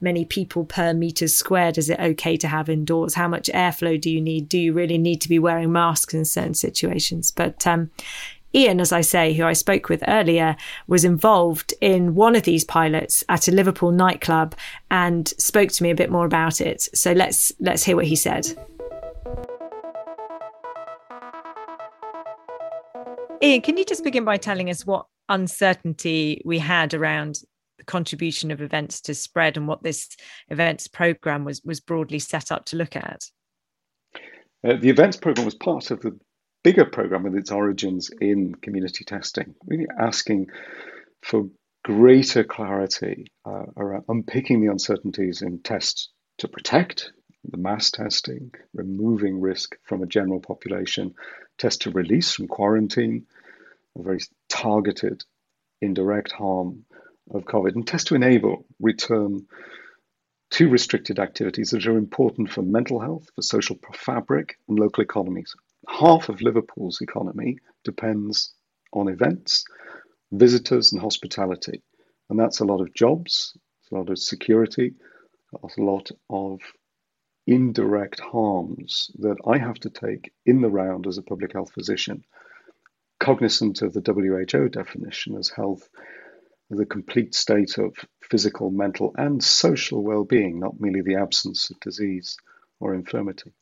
[0.00, 3.14] many people per meter squared is it okay to have indoors?
[3.14, 4.48] How much airflow do you need?
[4.48, 7.30] Do you really need to be wearing masks in certain situations?
[7.30, 7.90] But um,
[8.54, 12.64] Ian, as I say, who I spoke with earlier, was involved in one of these
[12.64, 14.54] pilots at a Liverpool nightclub
[14.90, 16.82] and spoke to me a bit more about it.
[16.94, 18.46] So let's let's hear what he said.
[23.42, 27.42] Ian, can you just begin by telling us what uncertainty we had around
[27.78, 30.08] the contribution of events to spread and what this
[30.48, 33.30] events program was was broadly set up to look at?
[34.66, 36.18] Uh, the events program was part of the
[36.62, 40.48] bigger program with its origins in community testing, really asking
[41.22, 41.48] for
[41.84, 46.08] greater clarity uh, around unpicking the uncertainties in tests
[46.38, 47.12] to protect,
[47.44, 51.14] the mass testing, removing risk from a general population,
[51.58, 53.26] test to release from quarantine,
[53.98, 55.22] a very targeted
[55.82, 56.84] indirect harm
[57.30, 59.46] of COVID, and test to enable return
[60.50, 65.54] to restricted activities that are important for mental health, for social fabric, and local economies.
[65.88, 68.54] Half of Liverpool's economy depends
[68.92, 69.64] on events,
[70.32, 71.82] visitors, and hospitality.
[72.30, 73.56] And that's a lot of jobs,
[73.90, 74.94] a lot of security,
[75.62, 76.60] a lot of
[77.46, 82.24] indirect harms that I have to take in the round as a public health physician,
[83.20, 85.88] cognizant of the WHO definition as health,
[86.70, 91.78] the complete state of physical, mental, and social well being, not merely the absence of
[91.80, 92.36] disease
[92.80, 93.52] or infirmity.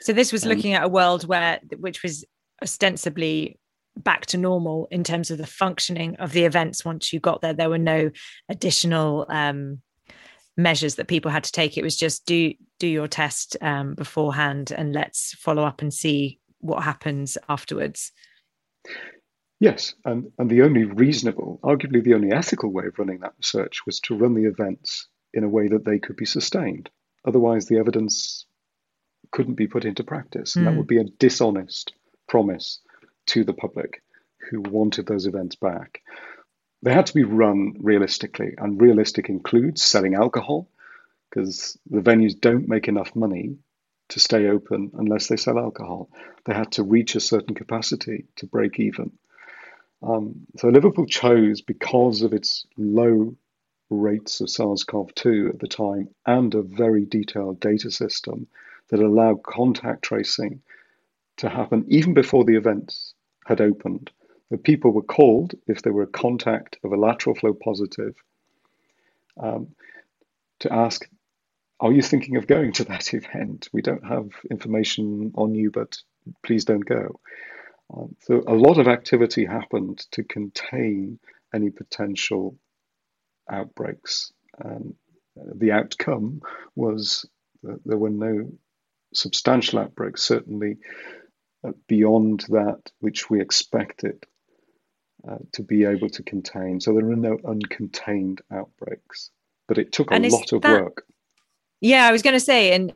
[0.00, 2.24] So this was um, looking at a world where, which was
[2.62, 3.58] ostensibly
[3.96, 7.52] back to normal in terms of the functioning of the events once you got there.
[7.52, 8.10] There were no
[8.48, 9.80] additional um,
[10.56, 11.76] measures that people had to take.
[11.76, 16.40] It was just do do your test um, beforehand and let's follow up and see
[16.58, 18.12] what happens afterwards.
[19.62, 23.86] Yes, and, and the only reasonable, arguably the only ethical way of running that research
[23.86, 26.90] was to run the events in a way that they could be sustained.
[27.24, 28.44] Otherwise, the evidence
[29.30, 30.66] couldn't be put into practice, and mm.
[30.66, 30.78] that hmm.
[30.78, 31.92] would be a dishonest
[32.28, 32.80] promise
[33.26, 34.02] to the public
[34.50, 36.00] who wanted those events back.
[36.82, 40.68] They had to be run realistically, and realistic includes selling alcohol,
[41.30, 43.58] because the venues don't make enough money
[44.08, 46.10] to stay open unless they sell alcohol.
[46.46, 49.12] They had to reach a certain capacity to break even.
[50.02, 53.36] Um, so Liverpool chose, because of its low
[53.90, 58.46] rates of SARS CoV 2 at the time and a very detailed data system
[58.88, 60.62] that allowed contact tracing
[61.38, 63.14] to happen even before the events
[63.46, 64.10] had opened.
[64.50, 68.14] The people were called if they were a contact of a lateral flow positive
[69.38, 69.68] um,
[70.60, 71.08] to ask,
[71.80, 73.68] Are you thinking of going to that event?
[73.72, 75.98] We don't have information on you, but
[76.42, 77.20] please don't go.
[77.94, 81.18] Um, so a lot of activity happened to contain
[81.54, 82.56] any potential
[83.50, 84.32] outbreaks.
[84.58, 84.94] And
[85.36, 86.40] the outcome
[86.74, 87.26] was
[87.62, 88.50] that there were no
[89.14, 90.78] substantial outbreaks, certainly
[91.66, 94.24] uh, beyond that which we expected
[95.28, 96.80] uh, to be able to contain.
[96.80, 99.30] So there are no uncontained outbreaks,
[99.68, 101.04] but it took a lot of that, work.
[101.80, 102.92] Yeah, I was going to say, and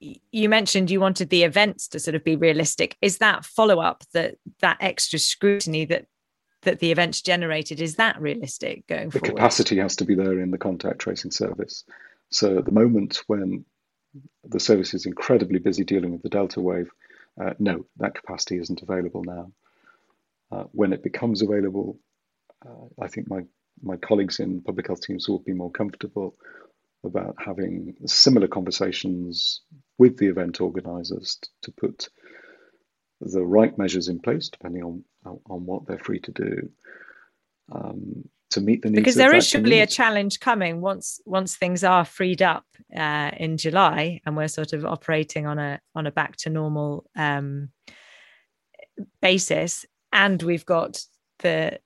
[0.00, 2.96] you mentioned you wanted the events to sort of be realistic.
[3.02, 6.06] Is that follow up that that extra scrutiny that
[6.62, 9.30] that the events generated is that realistic going the forward?
[9.30, 11.84] The capacity has to be there in the contact tracing service.
[12.30, 13.64] So at the moment when
[14.44, 16.90] the service is incredibly busy dealing with the Delta wave,
[17.40, 19.52] uh, no, that capacity isn't available now.
[20.52, 21.98] Uh, when it becomes available,
[22.66, 23.44] uh, I think my,
[23.82, 26.34] my colleagues in public health teams will be more comfortable
[27.04, 29.62] about having similar conversations
[29.98, 32.08] with the event organisers to put
[33.20, 36.70] the right measures in place, depending on on what they're free to do,
[37.72, 39.00] um, to meet the needs.
[39.00, 42.64] Because there is surely a challenge coming once once things are freed up
[42.96, 47.04] uh, in July, and we're sort of operating on a on a back to normal
[47.16, 47.68] um,
[49.20, 51.02] basis, and we've got
[51.40, 51.78] the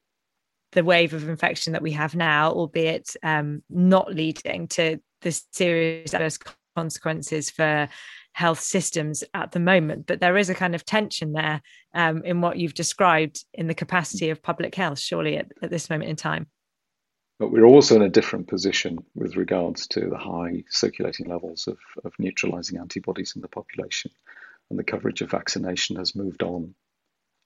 [0.72, 6.14] the wave of infection that we have now, albeit um, not leading to the serious
[6.14, 6.38] adverse
[6.76, 7.88] consequences for
[8.32, 10.06] health systems at the moment.
[10.06, 11.62] But there is a kind of tension there
[11.94, 15.88] um, in what you've described in the capacity of public health, surely at, at this
[15.88, 16.46] moment in time.
[17.38, 21.78] But we're also in a different position with regards to the high circulating levels of,
[22.04, 24.12] of neutralizing antibodies in the population.
[24.70, 26.74] And the coverage of vaccination has moved on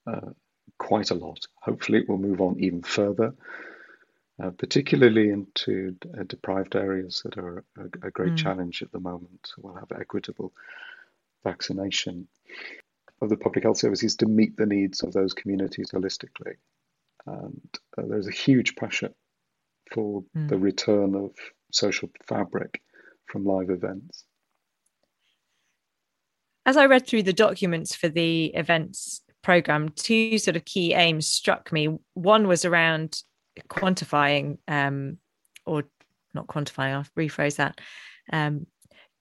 [0.07, 0.31] uh,
[0.79, 1.41] quite a lot.
[1.63, 3.35] Hopefully, it will move on even further,
[4.43, 8.39] uh, particularly into uh, deprived areas that are a, a great mm.
[8.39, 9.51] challenge at the moment.
[9.59, 10.53] We'll have equitable
[11.45, 12.29] vaccination
[13.21, 16.55] of the public health services to meet the needs of those communities holistically.
[17.27, 19.13] And uh, there's a huge pressure
[19.93, 20.49] for mm.
[20.49, 21.33] the return of
[21.73, 22.81] social fabric
[23.27, 24.25] from live events.
[26.65, 31.27] As I read through the documents for the events program, two sort of key aims
[31.27, 31.99] struck me.
[32.15, 33.23] One was around
[33.69, 35.19] quantifying, um,
[35.67, 35.85] or
[36.35, 37.81] not quantifying, I'll rephrase that.
[38.33, 38.67] Um,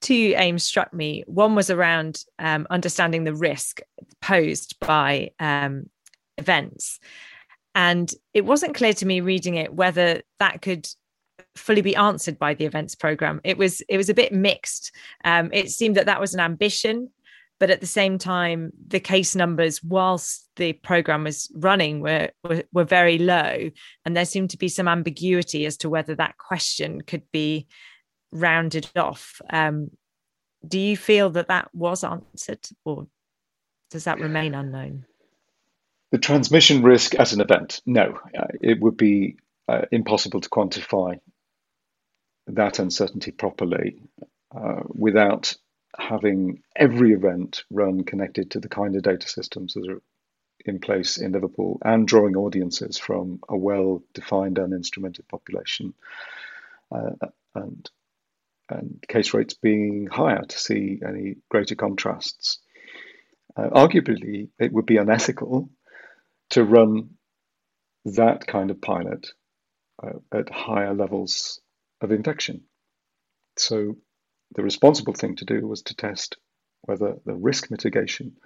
[0.00, 1.24] two aims struck me.
[1.26, 3.80] One was around um, understanding the risk
[4.20, 5.90] posed by um,
[6.36, 7.00] events
[7.74, 10.88] And it wasn't clear to me reading it whether that could
[11.54, 13.40] fully be answered by the events program.
[13.44, 14.92] It was it was a bit mixed.
[15.24, 17.10] Um, it seemed that that was an ambition,
[17.58, 22.62] but at the same time, the case numbers whilst the program was running were, were
[22.72, 23.70] were very low,
[24.04, 27.66] and there seemed to be some ambiguity as to whether that question could be
[28.32, 29.40] rounded off.
[29.50, 29.90] Um,
[30.66, 33.06] do you feel that that was answered, or
[33.90, 35.04] does that remain unknown?
[36.10, 39.36] The transmission risk at an event, no, uh, it would be
[39.68, 41.20] uh, impossible to quantify
[42.46, 44.00] that uncertainty properly
[44.56, 45.54] uh, without
[45.98, 50.02] having every event run connected to the kind of data systems that are
[50.64, 55.94] in place in Liverpool and drawing audiences from a well defined and instrumented population
[56.92, 57.10] uh,
[57.54, 57.90] and
[58.70, 62.58] and case rates being higher to see any greater contrasts.
[63.56, 65.70] Uh, arguably, it would be unethical
[66.50, 67.10] to run
[68.04, 69.32] that kind of pilot
[70.02, 71.60] uh, at higher levels
[72.02, 72.62] of infection.
[73.56, 73.96] So
[74.54, 76.36] the responsible thing to do was to test
[76.82, 78.36] whether the risk mitigation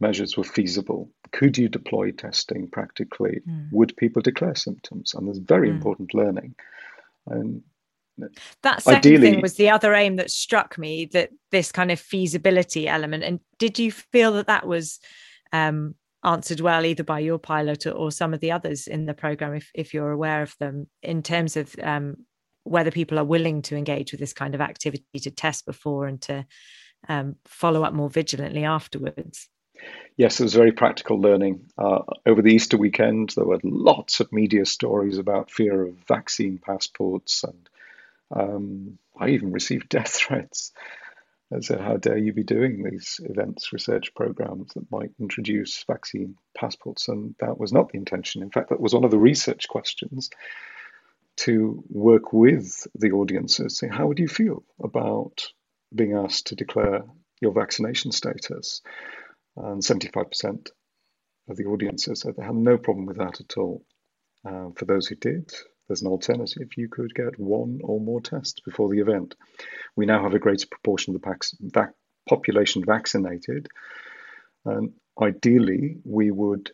[0.00, 1.10] measures were feasible.
[1.32, 3.40] Could you deploy testing practically?
[3.48, 3.68] Mm.
[3.72, 5.14] Would people declare symptoms?
[5.14, 5.72] And there's very mm.
[5.72, 6.54] important learning.
[7.26, 7.62] And
[8.62, 11.98] that second ideally, thing was the other aim that struck me that this kind of
[11.98, 13.24] feasibility element.
[13.24, 15.00] And did you feel that that was
[15.52, 19.14] um, answered well either by your pilot or, or, some of the others in the
[19.14, 22.16] program, if, if you're aware of them, in terms of um,
[22.64, 26.20] whether people are willing to engage with this kind of activity to test before and
[26.22, 26.46] to
[27.08, 29.48] um, follow up more vigilantly afterwards.
[30.16, 31.66] Yes, it was very practical learning.
[31.76, 36.58] Uh, over the Easter weekend, there were lots of media stories about fear of vaccine
[36.58, 37.68] passports, and
[38.34, 40.72] um, I even received death threats.
[41.52, 46.36] I said, How dare you be doing these events research programs that might introduce vaccine
[46.56, 47.08] passports?
[47.08, 48.42] And that was not the intention.
[48.42, 50.30] In fact, that was one of the research questions
[51.36, 55.46] to work with the audiences, saying, How would you feel about
[55.94, 57.02] being asked to declare
[57.40, 58.82] your vaccination status?
[59.56, 60.68] And 75%
[61.48, 63.84] of the audiences said they had no problem with that at all.
[64.46, 65.52] Uh, for those who did,
[65.88, 66.68] there's an alternative.
[66.76, 69.34] You could get one or more tests before the event.
[69.96, 71.94] We now have a greater proportion of the vac-
[72.28, 73.68] population vaccinated.
[74.64, 76.70] And ideally, we would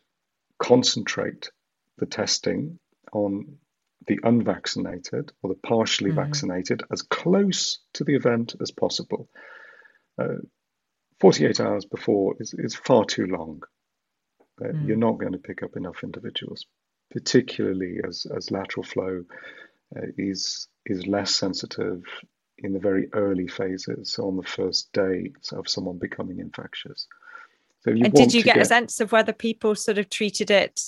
[0.59, 1.51] concentrate
[1.99, 2.79] the testing
[3.13, 3.59] on
[4.07, 6.17] the unvaccinated or the partially mm.
[6.17, 9.29] vaccinated as close to the event as possible.
[10.21, 10.39] Uh,
[11.21, 13.63] 48 hours before is, is far too long.
[14.61, 14.89] Uh, mm.
[14.89, 16.67] You're not going to pick up enough individuals,
[17.11, 19.25] particularly as, as lateral flow
[19.97, 22.03] uh, is is less sensitive
[22.59, 27.07] in the very early phases, so on the first day of someone becoming infectious.
[27.81, 30.81] So and did you get, get, a sense of whether people sort of treated it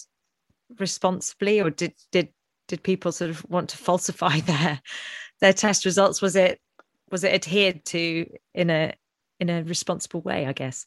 [0.79, 2.29] responsibly, or did did
[2.73, 4.81] did people sort of want to falsify their
[5.41, 6.23] their test results?
[6.23, 6.59] Was it
[7.11, 8.95] was it adhered to in a
[9.39, 10.47] in a responsible way?
[10.47, 10.87] I guess.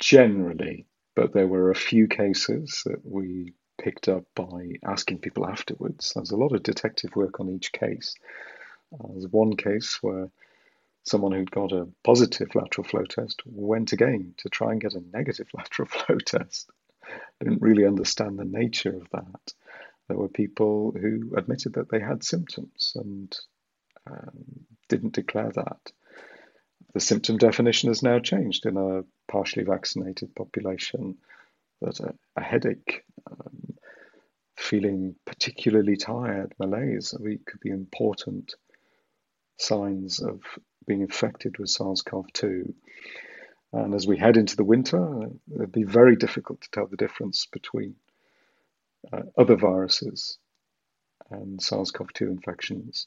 [0.00, 6.12] Generally, but there were a few cases that we picked up by asking people afterwards.
[6.14, 8.14] There's a lot of detective work on each case.
[8.94, 10.30] Uh, there's one case where
[11.04, 15.02] someone who'd got a positive lateral flow test went again to try and get a
[15.12, 16.70] negative lateral flow test.
[17.04, 19.52] I didn't really understand the nature of that
[20.08, 23.36] there were people who admitted that they had symptoms and
[24.06, 25.92] um, didn't declare that.
[26.92, 31.16] The symptom definition has now changed in a partially vaccinated population.
[31.80, 33.74] That a, a headache, um,
[34.56, 37.14] feeling particularly tired, malaise,
[37.46, 38.54] could be important
[39.58, 40.40] signs of
[40.86, 42.74] being infected with SARS CoV 2.
[43.72, 47.46] And as we head into the winter, it'd be very difficult to tell the difference
[47.46, 47.96] between
[49.12, 50.38] uh, other viruses
[51.30, 53.06] and SARS CoV 2 infections.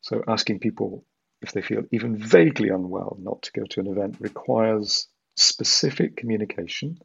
[0.00, 1.04] So, asking people
[1.42, 6.98] if they feel even vaguely unwell not to go to an event requires specific communication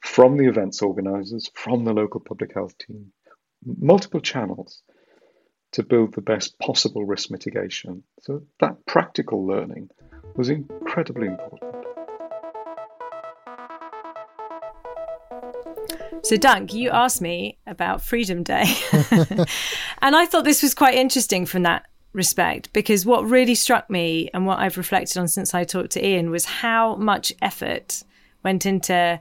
[0.00, 3.12] from the events organizers, from the local public health team,
[3.64, 4.82] multiple channels
[5.72, 8.04] to build the best possible risk mitigation.
[8.20, 9.90] So, that practical learning
[10.36, 11.83] was incredibly important.
[16.24, 18.64] So, Dunk, you asked me about Freedom Day.
[20.00, 21.84] and I thought this was quite interesting from that
[22.14, 26.06] respect because what really struck me and what I've reflected on since I talked to
[26.06, 28.04] Ian was how much effort
[28.42, 29.20] went into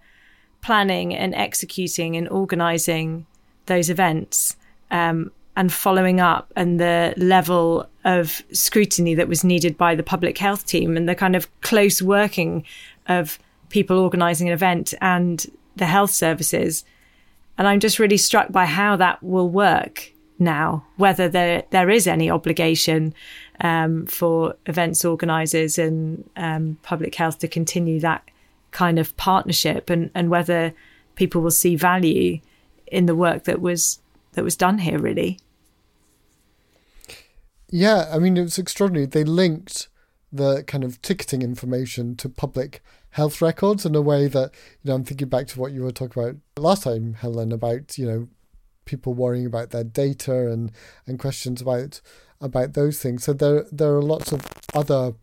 [0.62, 3.26] planning and executing and organizing
[3.66, 4.56] those events
[4.90, 10.38] um, and following up and the level of scrutiny that was needed by the public
[10.38, 12.64] health team and the kind of close working
[13.08, 16.86] of people organizing an event and the health services
[17.58, 22.08] and I'm just really struck by how that will work now, whether there there is
[22.08, 23.14] any obligation
[23.62, 28.30] um, for events organisers and um, public health to continue that
[28.72, 30.74] kind of partnership, and, and whether
[31.16, 32.40] people will see value
[32.88, 34.00] in the work that was
[34.34, 34.98] that was done here.
[34.98, 35.40] Really,
[37.70, 38.10] yeah.
[38.12, 39.06] I mean, it was extraordinary.
[39.06, 39.88] They linked
[40.32, 42.84] the kind of ticketing information to public
[43.14, 44.52] health records in a way that
[44.82, 47.98] you know I'm thinking back to what you were talking about last time, Helen, about
[47.98, 48.28] you know
[48.86, 50.72] people worrying about their data and
[51.08, 52.02] and questions about
[52.42, 53.24] about those things.
[53.24, 55.14] So there there are lots of other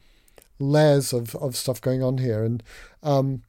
[0.58, 2.62] layers of, of stuff going on here, and
[3.02, 3.42] um,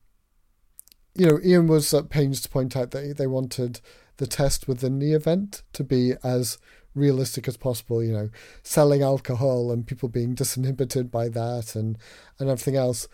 [1.16, 3.80] you know Ian was at pains to point out that they wanted
[4.18, 6.58] the test within the event to be as
[6.96, 8.04] realistic as possible.
[8.04, 8.30] You know,
[8.64, 11.98] selling alcohol and people being disinhibited by that and
[12.40, 13.08] and everything else.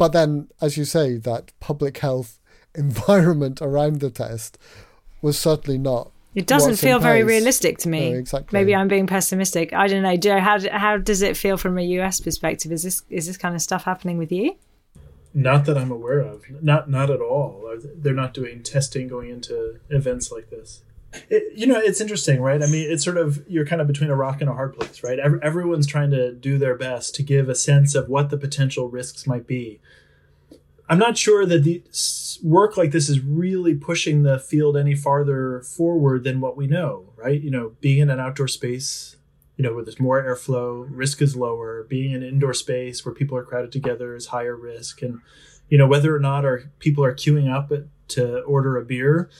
[0.00, 2.38] But then, as you say, that public health
[2.74, 4.56] environment around the test
[5.20, 6.10] was certainly not.
[6.34, 8.12] It doesn't feel very realistic to me.
[8.12, 8.58] No, exactly.
[8.58, 9.74] Maybe I'm being pessimistic.
[9.74, 10.38] I don't know, Joe.
[10.38, 12.72] How how does it feel from a US perspective?
[12.72, 14.56] Is this is this kind of stuff happening with you?
[15.34, 16.44] Not that I'm aware of.
[16.62, 17.70] Not not at all.
[17.94, 20.82] They're not doing testing going into events like this.
[21.28, 22.62] It, you know, it's interesting, right?
[22.62, 25.02] I mean, it's sort of you're kind of between a rock and a hard place,
[25.02, 25.18] right?
[25.18, 28.88] Every, everyone's trying to do their best to give a sense of what the potential
[28.88, 29.80] risks might be.
[30.88, 31.82] I'm not sure that the
[32.42, 37.12] work like this is really pushing the field any farther forward than what we know,
[37.16, 37.40] right?
[37.40, 39.16] You know, being in an outdoor space,
[39.56, 41.84] you know, where there's more airflow, risk is lower.
[41.84, 45.20] Being in an indoor space where people are crowded together is higher risk, and
[45.68, 47.72] you know whether or not our people are queuing up
[48.08, 49.30] to order a beer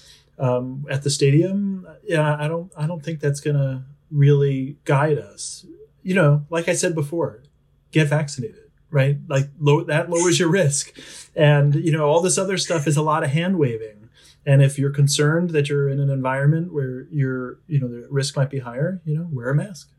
[0.41, 5.67] um, at the stadium, yeah, I don't I don't think that's gonna really guide us.
[6.03, 7.43] You know, like I said before,
[7.91, 9.19] get vaccinated, right?
[9.29, 9.51] Like
[9.87, 10.99] that lowers your risk,
[11.37, 14.09] and you know all this other stuff is a lot of hand waving.
[14.47, 18.39] And if you're concerned that you're in an environment where you're, you know, the risk
[18.39, 19.91] might be higher, you know, wear a mask.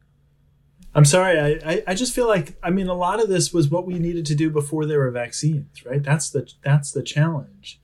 [0.96, 1.40] I'm sorry.
[1.40, 4.00] I, I, I, just feel like I mean a lot of this was what we
[4.00, 6.04] needed to do before there were vaccines, right?
[6.04, 7.80] That's the that's the challenge.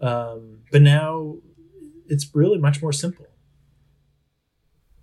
[0.00, 1.38] Um, but now
[2.12, 3.26] it's really much more simple.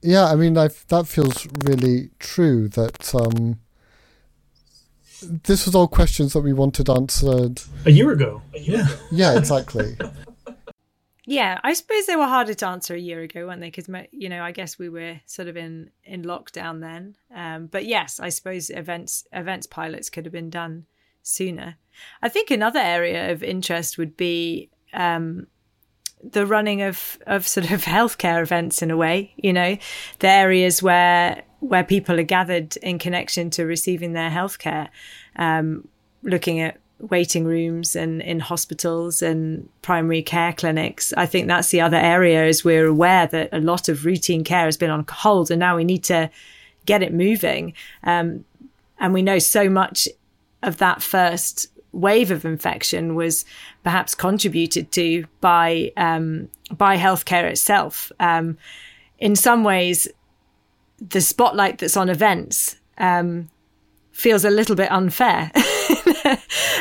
[0.02, 2.70] Yeah, I mean, i that feels really true.
[2.70, 3.60] That um,
[5.22, 8.42] this was all questions that we wanted answered a year ago.
[8.54, 8.96] A year yeah, ago.
[9.12, 9.98] yeah, exactly.
[11.26, 13.72] yeah, I suppose they were harder to answer a year ago, weren't they?
[13.72, 17.16] Because you know, I guess we were sort of in in lockdown then.
[17.36, 20.86] Um, but yes, I suppose events events pilots could have been done
[21.24, 21.76] sooner.
[22.22, 25.48] I think another area of interest would be um,
[26.24, 29.78] the running of of sort of healthcare events in a way you know
[30.20, 34.90] the areas where where people are gathered in connection to receiving their healthcare
[35.36, 35.88] um,
[36.24, 41.14] looking at waiting rooms and in hospitals and primary care clinics.
[41.16, 44.66] I think that's the other area as we're aware that a lot of routine care
[44.66, 46.30] has been on hold and now we need to
[46.86, 47.74] get it moving.
[48.04, 48.44] Um,
[49.00, 50.10] and we know so much
[50.62, 53.46] of that first wave of infection was
[53.84, 58.12] perhaps contributed to by um, by healthcare itself.
[58.20, 58.58] Um,
[59.18, 60.08] in some ways,
[61.00, 63.50] the spotlight that's on events um,
[64.12, 65.52] feels a little bit unfair.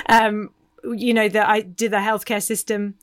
[0.08, 0.50] Um,
[0.84, 2.94] you know, that I did the healthcare system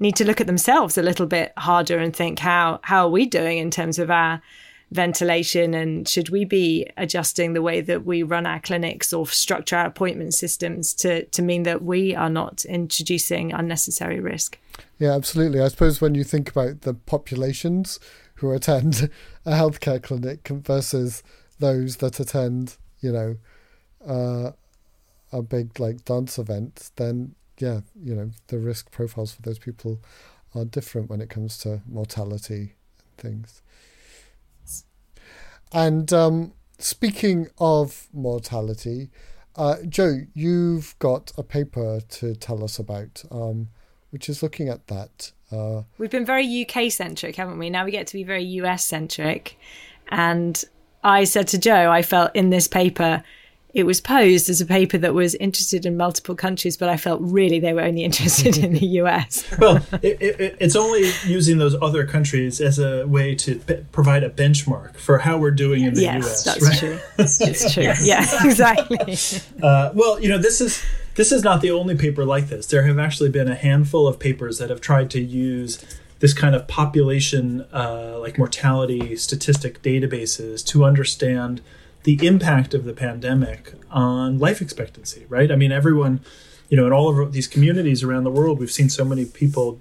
[0.00, 3.26] need to look at themselves a little bit harder and think how how are we
[3.26, 4.42] doing in terms of our
[4.94, 9.76] ventilation and should we be adjusting the way that we run our clinics or structure
[9.76, 14.56] our appointment systems to to mean that we are not introducing unnecessary risk?
[14.98, 15.60] Yeah absolutely.
[15.60, 17.98] I suppose when you think about the populations
[18.36, 19.10] who attend
[19.44, 21.24] a healthcare clinic versus
[21.58, 23.36] those that attend you know
[24.06, 24.52] uh,
[25.32, 30.00] a big like dance event then yeah you know the risk profiles for those people
[30.54, 33.62] are different when it comes to mortality and things
[35.74, 39.10] and um, speaking of mortality,
[39.56, 43.68] uh, Joe, you've got a paper to tell us about, um,
[44.10, 45.32] which is looking at that.
[45.50, 47.70] Uh, We've been very UK centric, haven't we?
[47.70, 49.58] Now we get to be very US centric.
[50.08, 50.62] And
[51.02, 53.22] I said to Joe, I felt in this paper
[53.74, 57.20] it was posed as a paper that was interested in multiple countries, but I felt
[57.20, 59.44] really they were only interested in the US.
[59.58, 64.22] well, it, it, it's only using those other countries as a way to p- provide
[64.22, 66.44] a benchmark for how we're doing in the yes, US.
[66.44, 66.78] That's right?
[66.78, 66.98] true.
[67.18, 67.82] It's true.
[67.82, 68.06] yes.
[68.06, 69.16] Yeah, exactly.
[69.62, 70.82] Uh, well, you know, this is
[71.16, 72.66] this is not the only paper like this.
[72.66, 75.84] There have actually been a handful of papers that have tried to use
[76.20, 81.60] this kind of population, uh, like mortality statistic databases, to understand
[82.04, 85.50] the impact of the pandemic on life expectancy, right?
[85.50, 86.20] I mean, everyone,
[86.68, 89.80] you know, in all of these communities around the world, we've seen so many people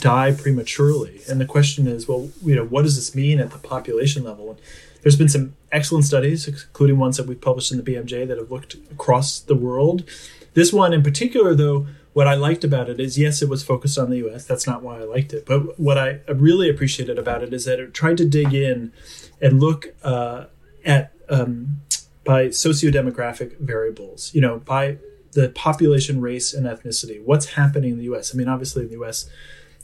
[0.00, 1.20] die prematurely.
[1.28, 4.50] And the question is, well, you know, what does this mean at the population level?
[4.50, 4.60] And
[5.02, 8.50] there's been some excellent studies, including ones that we've published in the BMJ that have
[8.50, 10.08] looked across the world.
[10.54, 13.98] This one in particular, though, what I liked about it is yes, it was focused
[13.98, 14.46] on the US.
[14.46, 15.44] That's not why I liked it.
[15.44, 18.92] But what I really appreciated about it is that it tried to dig in
[19.40, 20.44] and look uh,
[20.84, 21.80] at um,
[22.24, 24.98] by socio-demographic variables, you know, by
[25.32, 27.22] the population, race, and ethnicity.
[27.22, 28.34] What's happening in the US?
[28.34, 29.28] I mean, obviously in the US,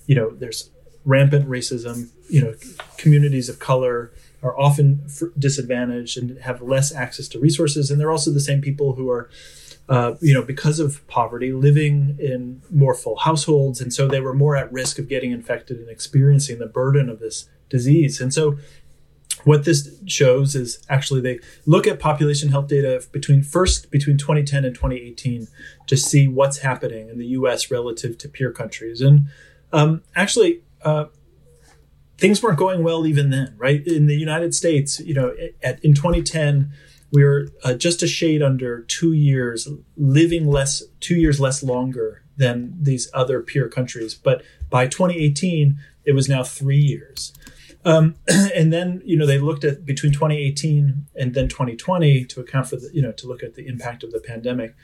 [0.07, 0.71] you know, there's
[1.05, 2.55] rampant racism, you know,
[2.97, 4.13] communities of color
[4.43, 5.07] are often
[5.39, 7.91] disadvantaged and have less access to resources.
[7.91, 9.29] And they're also the same people who are
[9.91, 13.81] uh, you know, because of poverty, living in more full households.
[13.81, 17.19] And so they were more at risk of getting infected and experiencing the burden of
[17.19, 18.21] this disease.
[18.21, 18.57] And so
[19.45, 24.65] what this shows is actually they look at population health data between first between 2010
[24.65, 25.49] and 2018
[25.87, 27.71] to see what's happening in the U.S.
[27.71, 29.27] relative to peer countries, and
[29.73, 31.07] um, actually uh,
[32.19, 33.55] things weren't going well even then.
[33.57, 36.73] Right in the United States, you know, at, in 2010
[37.13, 42.23] we were uh, just a shade under two years, living less, two years less longer
[42.37, 44.15] than these other peer countries.
[44.15, 47.33] But by 2018, it was now three years.
[47.85, 48.17] Um,
[48.55, 52.77] and then, you know, they looked at between 2018 and then 2020 to account for
[52.77, 54.75] the, you know, to look at the impact of the pandemic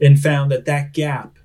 [0.00, 1.38] and found that that gap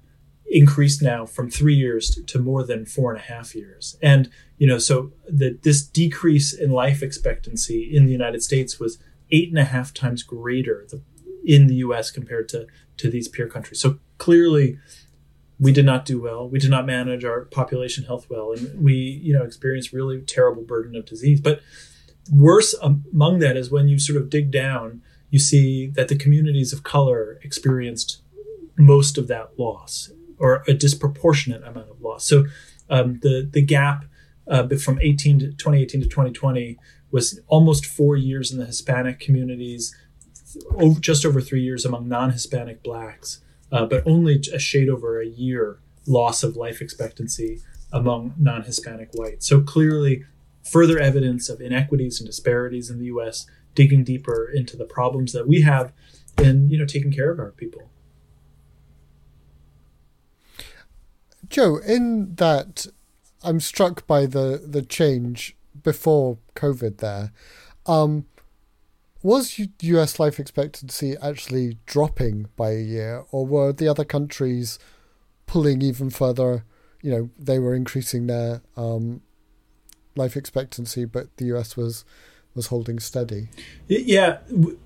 [0.50, 3.98] increased now from three years to more than four and a half years.
[4.02, 8.98] And, you know, so that this decrease in life expectancy in the United States was
[9.32, 10.88] eight and a half times greater
[11.46, 12.66] in the US compared to,
[12.98, 13.80] to these peer countries.
[13.80, 14.80] So clearly,
[15.60, 16.48] we did not do well.
[16.48, 20.64] We did not manage our population health well, and we, you know, experienced really terrible
[20.64, 21.42] burden of disease.
[21.42, 21.62] But
[22.32, 26.72] worse among that is when you sort of dig down, you see that the communities
[26.72, 28.22] of color experienced
[28.78, 32.26] most of that loss, or a disproportionate amount of loss.
[32.26, 32.46] So
[32.90, 34.06] um, the the gap
[34.48, 36.78] uh, from 18 to 2018 to 2020
[37.12, 39.96] was almost four years in the Hispanic communities,
[40.76, 43.42] over, just over three years among non-Hispanic blacks,
[43.72, 47.62] uh, but only a shade over a year loss of life expectancy
[47.92, 49.48] among non-Hispanic whites.
[49.48, 50.26] So clearly,
[50.64, 53.46] further evidence of inequities and disparities in the U.S.
[53.76, 55.94] Digging deeper into the problems that we have
[56.38, 57.90] in you know taking care of our people.
[61.48, 62.88] Joe, in that,
[63.44, 67.32] I'm struck by the the change before COVID there.
[67.86, 68.26] Um,
[69.22, 74.80] was US life expectancy actually dropping by a year, or were the other countries
[75.46, 76.64] pulling even further?
[77.02, 79.22] You know, they were increasing their um,
[80.16, 82.06] life expectancy, but the US was
[82.56, 83.50] was holding steady.
[83.88, 84.40] Yeah,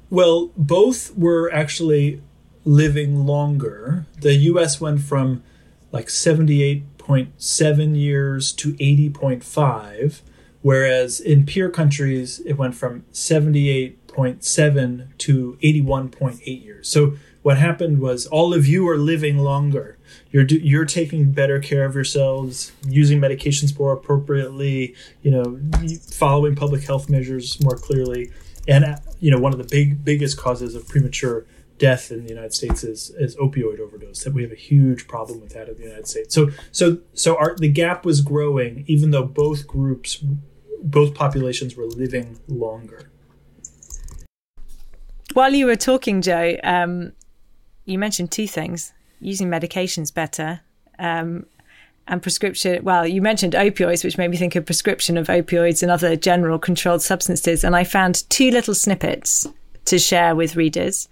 [0.10, 2.22] well, both were actually
[2.66, 4.06] living longer.
[4.20, 5.44] The US went from
[5.92, 10.22] like 78.7 years to 80.5
[10.64, 13.04] Whereas in peer countries, it went from
[14.14, 16.88] 78.7 to 81.8 years.
[16.88, 19.98] So what happened was all of you are living longer.
[20.32, 25.60] You're you're taking better care of yourselves, using medications more appropriately, you know,
[26.12, 28.32] following public health measures more clearly.
[28.68, 31.46] And you know, one of the big biggest causes of premature
[31.78, 34.24] death in the United States is, is opioid overdose.
[34.24, 36.34] That we have a huge problem with that in the United States.
[36.34, 40.24] So so so our the gap was growing, even though both groups
[40.84, 43.10] both populations were living longer.
[45.34, 47.14] While you were talking, Joe, um,
[47.86, 50.62] you mentioned two things: using medications better,
[51.00, 51.46] um,
[52.08, 52.84] and prescription.
[52.84, 56.60] Well, you mentioned opioids, which made me think of prescription of opioids and other general
[56.60, 57.64] controlled substances.
[57.64, 59.48] And I found two little snippets
[59.86, 61.10] to share with readers,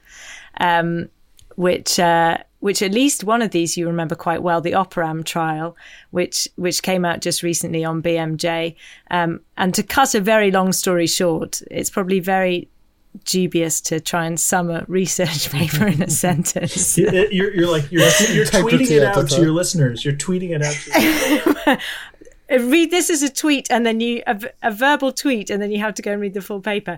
[0.59, 1.09] um,
[1.55, 5.75] which uh, which at least one of these you remember quite well, the Operam trial,
[6.11, 8.75] which which came out just recently on BMJ.
[9.09, 12.69] Um, and to cut a very long story short, it's probably very
[13.25, 16.97] dubious to try and sum a research paper in a sentence.
[16.97, 18.01] you're, you're like you're,
[18.31, 20.03] you're tweeting it out to your listeners.
[20.03, 20.61] You're tweeting it
[21.67, 21.79] out.
[22.49, 25.79] read this as a tweet, and then you a, a verbal tweet, and then you
[25.79, 26.97] have to go and read the full paper.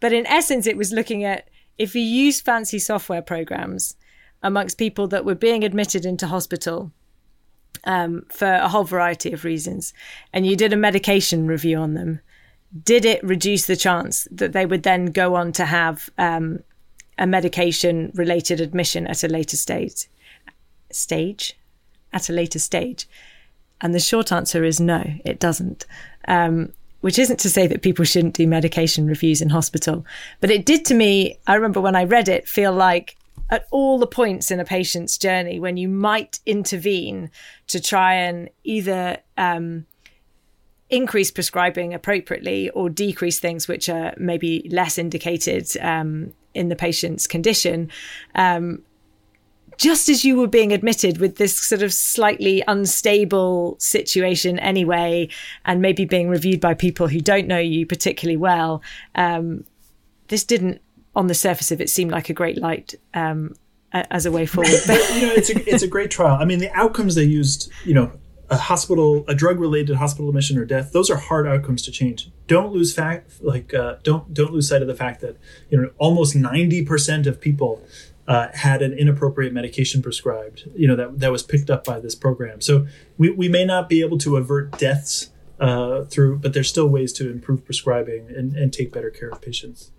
[0.00, 3.96] But in essence, it was looking at if you use fancy software programs
[4.42, 6.92] amongst people that were being admitted into hospital
[7.84, 9.92] um, for a whole variety of reasons,
[10.32, 12.20] and you did a medication review on them,
[12.82, 16.60] did it reduce the chance that they would then go on to have um,
[17.18, 20.08] a medication related admission at a later stage?
[20.90, 21.56] Stage?
[22.12, 23.08] At a later stage?
[23.80, 25.86] And the short answer is no, it doesn't.
[26.26, 30.06] Um, which isn't to say that people shouldn't do medication reviews in hospital,
[30.40, 33.16] but it did to me, I remember when I read it, feel like
[33.50, 37.30] at all the points in a patient's journey when you might intervene
[37.66, 39.84] to try and either um,
[40.94, 47.26] increase prescribing appropriately or decrease things which are maybe less indicated um, in the patient's
[47.26, 47.90] condition.
[48.34, 48.82] Um,
[49.76, 55.28] just as you were being admitted with this sort of slightly unstable situation anyway,
[55.64, 58.82] and maybe being reviewed by people who don't know you particularly well,
[59.16, 59.64] um,
[60.28, 60.80] this didn't,
[61.16, 63.54] on the surface of it, seem like a great light um,
[63.92, 64.80] as a way forward.
[64.86, 66.36] But you know, it's a it's a great trial.
[66.40, 68.12] I mean, the outcomes they used, you know,
[68.50, 72.30] a hospital, a drug related hospital admission or death, those are hard outcomes to change.
[72.46, 75.36] Don't lose fact, like uh, don't don't lose sight of the fact that
[75.70, 77.82] you know almost ninety percent of people
[78.26, 82.14] uh, had an inappropriate medication prescribed, you know, that, that was picked up by this
[82.14, 82.60] program.
[82.60, 82.86] So
[83.18, 85.30] we, we may not be able to avert deaths
[85.60, 89.40] uh, through, but there's still ways to improve prescribing and, and take better care of
[89.40, 89.90] patients.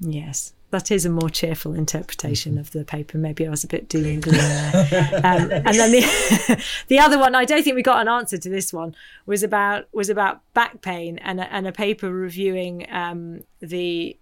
[0.00, 3.16] Yes, that is a more cheerful interpretation of the paper.
[3.16, 5.20] Maybe I was a bit doom and gloom there.
[5.22, 8.50] Um, and then the the other one, I don't think we got an answer to
[8.50, 13.44] this one, was about was about back pain and a, and a paper reviewing um,
[13.60, 14.16] the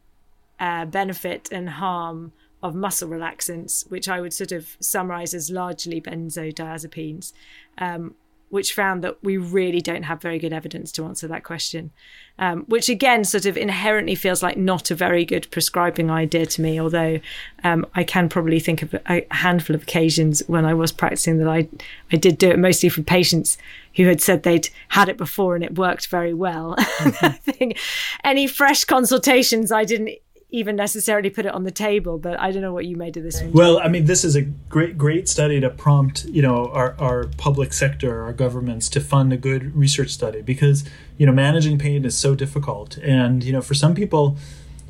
[0.61, 2.33] uh, benefit and harm
[2.63, 7.33] of muscle relaxants, which I would sort of summarize as largely benzodiazepines,
[7.79, 8.15] um,
[8.53, 11.91] which found that we really don't have very good evidence to answer that question.
[12.39, 16.61] Um, which again, sort of inherently feels like not a very good prescribing idea to
[16.61, 16.79] me.
[16.79, 17.21] Although
[17.65, 21.49] um, I can probably think of a handful of occasions when I was practicing that
[21.49, 21.67] I
[22.13, 23.57] I did do it mostly for patients
[23.97, 26.75] who had said they'd had it before and it worked very well.
[26.79, 27.79] I think
[28.23, 30.19] any fresh consultations I didn't
[30.53, 32.19] even necessarily put it on the table.
[32.19, 33.53] But I don't know what you made of this one.
[33.53, 37.25] Well, I mean, this is a great, great study to prompt, you know, our, our
[37.39, 40.85] public sector, our governments to fund a good research study because,
[41.19, 42.99] you know, managing pain is so difficult.
[42.99, 44.37] And, you know, for some people,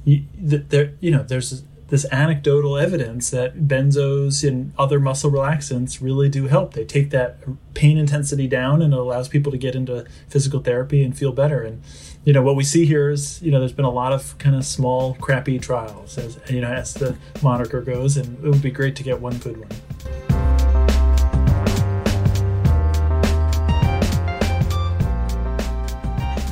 [0.05, 1.63] you, there, you know, there's
[1.93, 6.73] this anecdotal evidence that benzos and other muscle relaxants really do help.
[6.73, 7.37] They take that
[7.75, 11.61] pain intensity down and it allows people to get into physical therapy and feel better.
[11.61, 11.83] And
[12.25, 14.57] you know what we see here is you know there's been a lot of kind
[14.57, 18.71] of small crappy trials as you know as the moniker goes and it would be
[18.71, 19.69] great to get one good one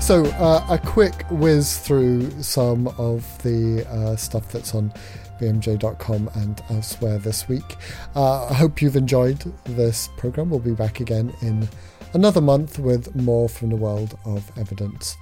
[0.03, 4.93] so uh, a quick whiz through some of the uh, stuff that's on
[5.41, 7.77] bmj.com and elsewhere this week
[8.15, 11.69] uh, i hope you've enjoyed this program we'll be back again in
[12.13, 15.17] another month with more from the world of evidence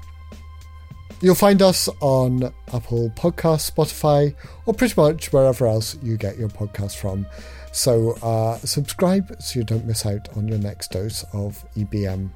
[1.20, 6.48] You'll find us on Apple Podcasts, Spotify, or pretty much wherever else you get your
[6.48, 7.26] podcast from.
[7.72, 12.30] So uh, subscribe so you don't miss out on your next dose of EBM.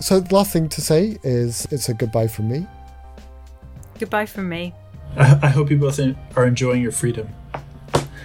[0.00, 2.66] So the last thing to say is it's a goodbye from me.
[3.98, 4.74] Goodbye from me.
[5.16, 5.98] I, I hope you both
[6.36, 7.28] are enjoying your freedom.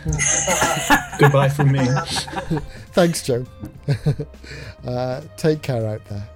[1.19, 1.85] goodbye from me.
[2.91, 3.45] Thanks, Joe.
[4.85, 6.27] uh, take care out there.